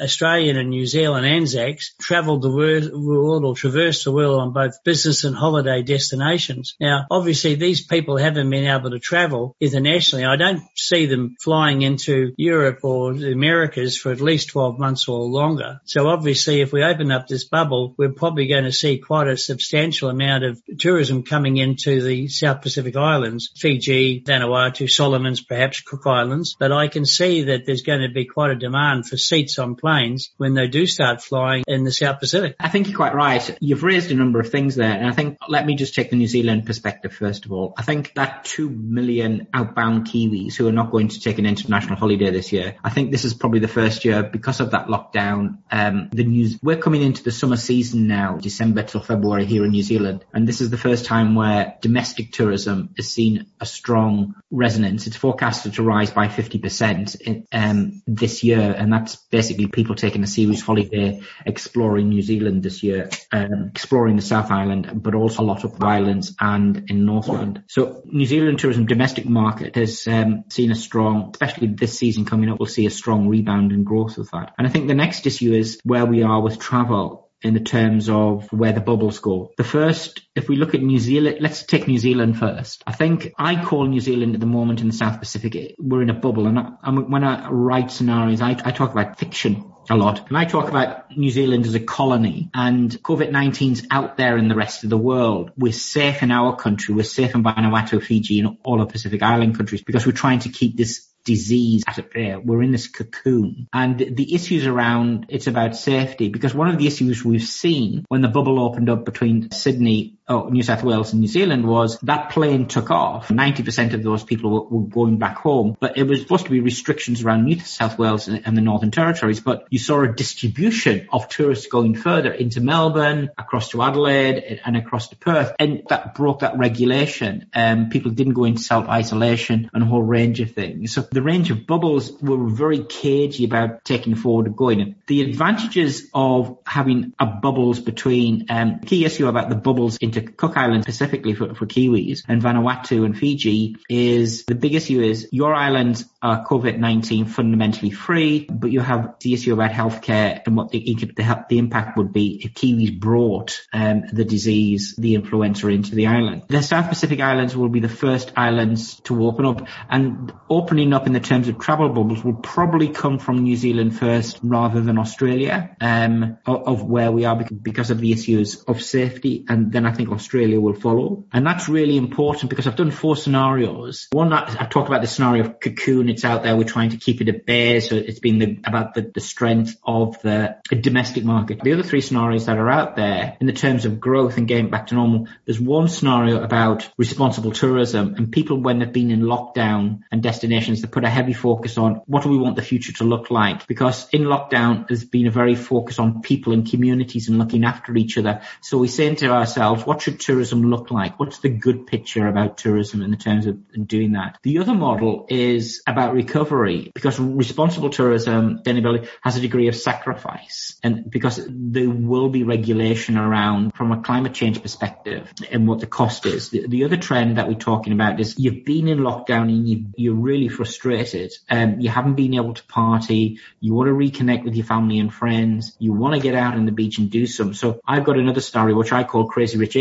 Australian 0.00 0.56
and 0.56 0.70
New 0.70 0.86
Zealand 0.86 1.26
Anzacs 1.26 1.94
travelled 2.00 2.42
the 2.42 2.50
world 2.50 3.44
or 3.44 3.54
traversed 3.54 4.04
the 4.04 4.12
world 4.12 4.40
on 4.40 4.52
both 4.52 4.82
business 4.84 5.24
and 5.24 5.36
holiday 5.36 5.82
destinations. 5.82 6.74
Now, 6.80 7.06
obviously 7.10 7.54
these 7.54 7.86
people 7.86 8.16
haven't 8.16 8.50
been 8.50 8.66
able 8.66 8.90
to 8.90 8.98
travel 8.98 9.56
internationally. 9.60 10.24
I 10.24 10.36
don't 10.36 10.62
see 10.76 11.06
them 11.06 11.36
flying 11.40 11.82
into 11.82 12.32
Europe 12.36 12.80
or 12.82 13.14
the 13.14 13.32
Americas 13.32 13.96
for 13.96 14.12
at 14.12 14.20
least 14.20 14.48
12 14.48 14.78
months 14.78 15.08
or 15.08 15.20
longer. 15.20 15.80
So 15.84 16.08
obviously 16.08 16.60
if 16.60 16.72
we 16.72 16.82
open 16.82 17.12
up 17.12 17.28
this 17.28 17.44
bubble, 17.44 17.94
we're 17.96 18.12
probably 18.12 18.48
going 18.48 18.64
to 18.64 18.72
see 18.72 18.98
quite 18.98 19.28
a 19.28 19.36
substantial 19.36 20.10
amount 20.10 20.44
of 20.44 20.60
tourism 20.78 21.22
coming 21.22 21.56
into 21.56 22.02
the 22.02 22.28
South 22.28 22.62
Pacific 22.62 22.96
Islands, 22.96 23.50
Fiji, 23.56 24.22
Vanuatu, 24.22 24.90
Solomons, 24.90 25.40
perhaps 25.40 25.80
Cook 25.80 26.06
Islands. 26.06 26.56
But 26.58 26.72
I 26.72 26.88
can 26.88 27.06
see 27.06 27.44
that 27.44 27.66
there's 27.66 27.82
going 27.82 28.02
to 28.02 28.12
be 28.12 28.24
quite 28.24 28.50
a 28.50 28.56
demand 28.56 29.06
for 29.06 29.16
seats 29.16 29.58
on 29.58 29.75
planes 29.78 30.30
when 30.36 30.54
they 30.54 30.68
do 30.68 30.86
start 30.86 31.22
flying 31.22 31.64
in 31.66 31.84
the 31.84 31.92
South 31.92 32.20
Pacific. 32.20 32.56
I 32.60 32.68
think 32.68 32.88
you're 32.88 32.96
quite 32.96 33.14
right. 33.14 33.56
You've 33.60 33.82
raised 33.82 34.10
a 34.10 34.14
number 34.14 34.40
of 34.40 34.50
things 34.50 34.74
there, 34.74 34.92
and 34.92 35.06
I 35.06 35.12
think 35.12 35.38
let 35.48 35.66
me 35.66 35.76
just 35.76 35.94
take 35.94 36.10
the 36.10 36.16
New 36.16 36.26
Zealand 36.26 36.66
perspective, 36.66 37.12
first 37.12 37.44
of 37.44 37.52
all, 37.52 37.74
I 37.76 37.82
think 37.82 38.14
that 38.14 38.44
2 38.44 38.68
million 38.68 39.48
outbound 39.52 40.06
Kiwis 40.06 40.54
who 40.54 40.68
are 40.68 40.72
not 40.72 40.90
going 40.90 41.08
to 41.08 41.20
take 41.20 41.38
an 41.38 41.46
international 41.46 41.96
holiday 41.96 42.30
this 42.30 42.52
year, 42.52 42.76
I 42.82 42.90
think 42.90 43.10
this 43.10 43.24
is 43.24 43.34
probably 43.34 43.60
the 43.60 43.68
first 43.68 44.04
year 44.04 44.22
because 44.22 44.60
of 44.60 44.70
that 44.72 44.86
lockdown. 44.86 45.58
Um, 45.70 46.08
the 46.12 46.24
news, 46.24 46.58
we're 46.62 46.76
coming 46.76 47.02
into 47.02 47.22
the 47.22 47.32
summer 47.32 47.56
season 47.56 48.06
now, 48.06 48.36
December 48.36 48.82
till 48.82 49.00
February 49.00 49.46
here 49.46 49.64
in 49.64 49.70
New 49.70 49.82
Zealand. 49.82 50.24
And 50.32 50.46
this 50.46 50.60
is 50.60 50.70
the 50.70 50.78
first 50.78 51.04
time 51.04 51.34
where 51.34 51.76
domestic 51.80 52.32
tourism 52.32 52.90
has 52.96 53.10
seen 53.10 53.46
a 53.60 53.66
strong 53.66 54.34
resonance. 54.50 55.06
It's 55.06 55.16
forecasted 55.16 55.74
to 55.74 55.82
rise 55.82 56.10
by 56.10 56.28
50% 56.28 57.20
in, 57.20 57.46
um, 57.52 58.02
this 58.06 58.44
year. 58.44 58.74
And 58.76 58.92
that's 58.92 59.16
basically 59.16 59.65
people 59.68 59.94
taking 59.94 60.22
a 60.22 60.26
serious 60.26 60.60
holiday 60.60 61.20
exploring 61.44 62.08
New 62.08 62.22
Zealand 62.22 62.62
this 62.62 62.82
year, 62.82 63.10
um, 63.32 63.70
exploring 63.74 64.16
the 64.16 64.22
South 64.22 64.50
Island, 64.50 65.02
but 65.02 65.14
also 65.14 65.42
a 65.42 65.44
lot 65.44 65.64
of 65.64 65.82
islands 65.82 66.34
and 66.40 66.90
in 66.90 67.04
Northland. 67.04 67.64
So 67.68 68.02
New 68.04 68.26
Zealand 68.26 68.58
tourism 68.58 68.86
domestic 68.86 69.26
market 69.26 69.76
has 69.76 70.06
um, 70.06 70.44
seen 70.48 70.70
a 70.70 70.74
strong, 70.74 71.30
especially 71.32 71.68
this 71.68 71.98
season 71.98 72.24
coming 72.24 72.50
up, 72.50 72.58
we'll 72.58 72.66
see 72.66 72.86
a 72.86 72.90
strong 72.90 73.28
rebound 73.28 73.72
and 73.72 73.84
growth 73.84 74.18
of 74.18 74.30
that. 74.30 74.54
And 74.58 74.66
I 74.66 74.70
think 74.70 74.88
the 74.88 74.94
next 74.94 75.26
issue 75.26 75.52
is 75.52 75.80
where 75.84 76.06
we 76.06 76.22
are 76.22 76.40
with 76.40 76.58
travel 76.58 77.25
in 77.42 77.54
the 77.54 77.60
terms 77.60 78.08
of 78.08 78.50
where 78.52 78.72
the 78.72 78.80
bubbles 78.80 79.18
go. 79.18 79.52
The 79.56 79.64
first, 79.64 80.22
if 80.34 80.48
we 80.48 80.56
look 80.56 80.74
at 80.74 80.82
New 80.82 80.98
Zealand, 80.98 81.38
let's 81.40 81.64
take 81.64 81.86
New 81.86 81.98
Zealand 81.98 82.38
first. 82.38 82.82
I 82.86 82.92
think 82.92 83.32
I 83.38 83.62
call 83.62 83.84
New 83.86 84.00
Zealand 84.00 84.34
at 84.34 84.40
the 84.40 84.46
moment 84.46 84.80
in 84.80 84.88
the 84.88 84.94
South 84.94 85.18
Pacific, 85.18 85.74
we're 85.78 86.02
in 86.02 86.10
a 86.10 86.14
bubble. 86.14 86.46
And 86.46 86.58
I, 86.58 86.90
when 86.90 87.24
I 87.24 87.48
write 87.50 87.90
scenarios, 87.90 88.40
I, 88.40 88.50
I 88.50 88.70
talk 88.70 88.92
about 88.92 89.18
fiction 89.18 89.72
a 89.90 89.96
lot. 89.96 90.28
And 90.28 90.36
I 90.36 90.44
talk 90.44 90.68
about 90.68 91.16
New 91.16 91.30
Zealand 91.30 91.66
as 91.66 91.74
a 91.74 91.80
colony 91.80 92.50
and 92.54 92.90
COVID-19's 92.90 93.86
out 93.90 94.16
there 94.16 94.36
in 94.36 94.48
the 94.48 94.54
rest 94.54 94.84
of 94.84 94.90
the 94.90 94.98
world. 94.98 95.52
We're 95.56 95.72
safe 95.72 96.22
in 96.22 96.30
our 96.30 96.56
country. 96.56 96.94
We're 96.94 97.04
safe 97.04 97.34
in 97.34 97.44
Vanuatu, 97.44 98.02
Fiji 98.02 98.40
and 98.40 98.58
all 98.64 98.78
the 98.78 98.86
Pacific 98.86 99.22
Island 99.22 99.56
countries 99.56 99.82
because 99.82 100.06
we're 100.06 100.12
trying 100.12 100.40
to 100.40 100.48
keep 100.48 100.76
this 100.76 101.08
disease. 101.26 101.82
We're 102.14 102.62
in 102.62 102.72
this 102.72 102.88
cocoon 102.88 103.68
and 103.72 103.98
the 103.98 104.34
issues 104.34 104.66
around 104.66 105.26
it's 105.28 105.46
about 105.46 105.76
safety 105.76 106.28
because 106.28 106.54
one 106.54 106.68
of 106.68 106.78
the 106.78 106.86
issues 106.86 107.24
we've 107.24 107.42
seen 107.42 108.06
when 108.08 108.22
the 108.22 108.28
bubble 108.28 108.60
opened 108.60 108.88
up 108.88 109.04
between 109.04 109.50
Sydney 109.50 110.15
oh, 110.28 110.48
New 110.48 110.62
South 110.62 110.82
Wales 110.82 111.12
and 111.12 111.20
New 111.20 111.28
Zealand 111.28 111.66
was 111.66 111.98
that 112.00 112.30
plane 112.30 112.66
took 112.66 112.90
off. 112.90 113.28
90% 113.28 113.94
of 113.94 114.02
those 114.02 114.24
people 114.24 114.50
were, 114.50 114.78
were, 114.78 114.86
going 114.86 115.18
back 115.18 115.36
home, 115.38 115.76
but 115.78 115.96
it 115.98 116.04
was 116.04 116.20
supposed 116.20 116.44
to 116.46 116.50
be 116.50 116.60
restrictions 116.60 117.22
around 117.22 117.44
New 117.44 117.60
South 117.60 117.98
Wales 117.98 118.28
and, 118.28 118.46
and, 118.46 118.56
the 118.56 118.60
Northern 118.60 118.90
Territories. 118.90 119.40
But 119.40 119.66
you 119.70 119.78
saw 119.78 120.02
a 120.02 120.08
distribution 120.08 121.08
of 121.12 121.28
tourists 121.28 121.66
going 121.66 121.94
further 121.94 122.32
into 122.32 122.60
Melbourne, 122.60 123.30
across 123.36 123.70
to 123.70 123.82
Adelaide 123.82 124.60
and 124.64 124.76
across 124.76 125.08
to 125.08 125.16
Perth. 125.16 125.54
And 125.58 125.82
that 125.88 126.14
broke 126.14 126.40
that 126.40 126.58
regulation. 126.58 127.48
Um, 127.54 127.90
people 127.90 128.10
didn't 128.10 128.34
go 128.34 128.44
into 128.44 128.62
self-isolation 128.62 129.70
and 129.72 129.82
a 129.82 129.86
whole 129.86 130.02
range 130.02 130.40
of 130.40 130.52
things. 130.52 130.92
So 130.92 131.02
the 131.02 131.22
range 131.22 131.50
of 131.50 131.66
bubbles 131.66 132.10
were 132.20 132.48
very 132.48 132.84
cagey 132.84 133.44
about 133.44 133.84
taking 133.84 134.14
forward 134.14 134.46
and 134.46 134.56
going. 134.56 134.96
The 135.06 135.22
advantages 135.22 136.08
of 136.14 136.58
having 136.66 137.12
a 137.18 137.26
bubbles 137.26 137.80
between, 137.80 138.46
um, 138.48 138.80
key 138.80 139.04
issue 139.04 139.28
about 139.28 139.50
the 139.50 139.56
bubbles 139.56 139.98
into 139.98 140.15
to 140.16 140.22
Cook 140.22 140.56
Island 140.56 140.82
specifically 140.82 141.34
for, 141.34 141.54
for 141.54 141.66
Kiwis 141.66 142.22
and 142.26 142.42
Vanuatu 142.42 143.04
and 143.04 143.16
Fiji 143.16 143.76
is 143.88 144.44
the 144.44 144.54
big 144.54 144.74
issue 144.74 145.00
is 145.00 145.28
your 145.30 145.54
islands 145.54 146.04
are 146.22 146.44
COVID-19 146.44 147.28
fundamentally 147.28 147.90
free, 147.90 148.46
but 148.50 148.70
you 148.72 148.80
have 148.80 149.14
the 149.20 149.34
issue 149.34 149.52
about 149.52 149.70
healthcare 149.70 150.42
and 150.44 150.56
what 150.56 150.70
the, 150.70 150.94
the, 151.16 151.44
the 151.48 151.58
impact 151.58 151.96
would 151.96 152.12
be 152.12 152.40
if 152.42 152.54
Kiwis 152.54 152.98
brought 152.98 153.60
um, 153.72 154.04
the 154.12 154.24
disease, 154.24 154.94
the 154.96 155.14
influenza 155.14 155.68
into 155.68 155.94
the 155.94 156.06
island. 156.06 156.44
The 156.48 156.62
South 156.62 156.88
Pacific 156.88 157.20
Islands 157.20 157.56
will 157.56 157.68
be 157.68 157.80
the 157.80 157.88
first 157.88 158.32
islands 158.36 158.98
to 159.00 159.26
open 159.26 159.44
up 159.44 159.68
and 159.88 160.32
opening 160.48 160.92
up 160.92 161.06
in 161.06 161.12
the 161.12 161.20
terms 161.20 161.48
of 161.48 161.58
travel 161.58 161.88
bubbles 161.90 162.24
will 162.24 162.34
probably 162.34 162.88
come 162.88 163.18
from 163.18 163.42
New 163.42 163.56
Zealand 163.56 163.98
first 163.98 164.40
rather 164.42 164.80
than 164.80 164.98
Australia 164.98 165.76
um, 165.80 166.38
of, 166.46 166.66
of 166.66 166.82
where 166.82 167.12
we 167.12 167.24
are 167.24 167.36
because 167.36 167.90
of 167.90 168.00
the 168.00 168.12
issues 168.12 168.62
of 168.62 168.82
safety 168.82 169.44
and 169.48 169.70
then 169.70 169.86
I 169.86 169.92
think 169.92 170.05
think 170.06 170.18
Australia 170.18 170.60
will 170.60 170.74
follow. 170.74 171.24
And 171.32 171.46
that's 171.46 171.68
really 171.68 171.96
important 171.96 172.50
because 172.50 172.66
I've 172.66 172.76
done 172.76 172.90
four 172.90 173.16
scenarios. 173.16 174.08
One, 174.12 174.32
I 174.32 174.66
talked 174.66 174.88
about 174.88 175.00
the 175.00 175.06
scenario 175.06 175.44
of 175.44 175.60
cocoon. 175.60 176.08
It's 176.08 176.24
out 176.24 176.42
there. 176.42 176.56
We're 176.56 176.64
trying 176.64 176.90
to 176.90 176.96
keep 176.96 177.20
it 177.20 177.28
at 177.28 177.46
bay. 177.46 177.80
So 177.80 177.96
it's 177.96 178.20
been 178.20 178.38
the, 178.38 178.58
about 178.64 178.94
the, 178.94 179.10
the 179.14 179.20
strength 179.20 179.76
of 179.84 180.20
the 180.22 180.56
domestic 180.68 181.24
market. 181.24 181.60
The 181.62 181.72
other 181.72 181.82
three 181.82 182.00
scenarios 182.00 182.46
that 182.46 182.58
are 182.58 182.70
out 182.70 182.96
there 182.96 183.36
in 183.40 183.46
the 183.46 183.52
terms 183.52 183.84
of 183.84 184.00
growth 184.00 184.36
and 184.36 184.48
getting 184.48 184.70
back 184.70 184.88
to 184.88 184.94
normal, 184.94 185.28
there's 185.44 185.60
one 185.60 185.88
scenario 185.88 186.42
about 186.42 186.88
responsible 186.96 187.52
tourism 187.52 188.14
and 188.16 188.30
people 188.30 188.60
when 188.60 188.78
they've 188.78 188.92
been 188.92 189.10
in 189.10 189.22
lockdown 189.22 190.00
and 190.10 190.22
destinations 190.22 190.82
that 190.82 190.92
put 190.92 191.04
a 191.04 191.10
heavy 191.10 191.32
focus 191.32 191.78
on 191.78 192.02
what 192.06 192.22
do 192.22 192.28
we 192.28 192.38
want 192.38 192.56
the 192.56 192.62
future 192.62 192.92
to 192.92 193.04
look 193.04 193.30
like? 193.30 193.66
Because 193.66 194.08
in 194.10 194.22
lockdown, 194.22 194.86
there's 194.88 195.04
been 195.04 195.26
a 195.26 195.30
very 195.30 195.54
focus 195.54 195.98
on 195.98 196.22
people 196.22 196.52
and 196.52 196.68
communities 196.68 197.28
and 197.28 197.38
looking 197.38 197.64
after 197.64 197.96
each 197.96 198.18
other. 198.18 198.42
So 198.60 198.78
we 198.78 198.88
say 198.88 199.06
to 199.14 199.28
ourselves, 199.28 199.86
what 199.86 199.95
what 199.96 200.02
should 200.02 200.20
tourism 200.20 200.68
look 200.68 200.90
like? 200.90 201.18
What's 201.18 201.38
the 201.38 201.48
good 201.48 201.86
picture 201.86 202.28
about 202.28 202.58
tourism 202.58 203.00
in 203.00 203.10
the 203.10 203.16
terms 203.16 203.46
of 203.46 203.56
doing 203.88 204.12
that? 204.12 204.36
The 204.42 204.58
other 204.58 204.74
model 204.74 205.24
is 205.30 205.82
about 205.86 206.12
recovery 206.12 206.92
because 206.94 207.18
responsible 207.18 207.88
tourism, 207.88 208.58
sustainability 208.58 209.08
has 209.22 209.38
a 209.38 209.40
degree 209.40 209.68
of 209.68 209.74
sacrifice 209.74 210.78
and 210.82 211.10
because 211.10 211.40
there 211.48 211.88
will 211.88 212.28
be 212.28 212.42
regulation 212.42 213.16
around 213.16 213.74
from 213.74 213.90
a 213.90 214.02
climate 214.02 214.34
change 214.34 214.60
perspective 214.60 215.32
and 215.50 215.66
what 215.66 215.80
the 215.80 215.86
cost 215.86 216.26
is. 216.26 216.50
The, 216.50 216.66
the 216.68 216.84
other 216.84 216.98
trend 216.98 217.38
that 217.38 217.48
we're 217.48 217.54
talking 217.54 217.94
about 217.94 218.20
is 218.20 218.38
you've 218.38 218.66
been 218.66 218.88
in 218.88 218.98
lockdown 218.98 219.44
and 219.44 219.66
you, 219.66 219.86
you're 219.96 220.14
really 220.14 220.48
frustrated 220.48 221.32
and 221.48 221.82
you 221.82 221.88
haven't 221.88 222.16
been 222.16 222.34
able 222.34 222.52
to 222.52 222.64
party. 222.64 223.40
You 223.60 223.72
want 223.72 223.88
to 223.88 223.94
reconnect 223.94 224.44
with 224.44 224.56
your 224.56 224.66
family 224.66 224.98
and 224.98 225.10
friends. 225.10 225.74
You 225.78 225.94
want 225.94 226.16
to 226.16 226.20
get 226.20 226.34
out 226.34 226.52
on 226.52 226.66
the 226.66 226.72
beach 226.72 226.98
and 226.98 227.10
do 227.10 227.26
some. 227.26 227.54
So 227.54 227.80
I've 227.88 228.04
got 228.04 228.18
another 228.18 228.42
story 228.42 228.74
which 228.74 228.92
I 228.92 229.02
call 229.02 229.28
Crazy 229.28 229.56
Rich 229.56 229.76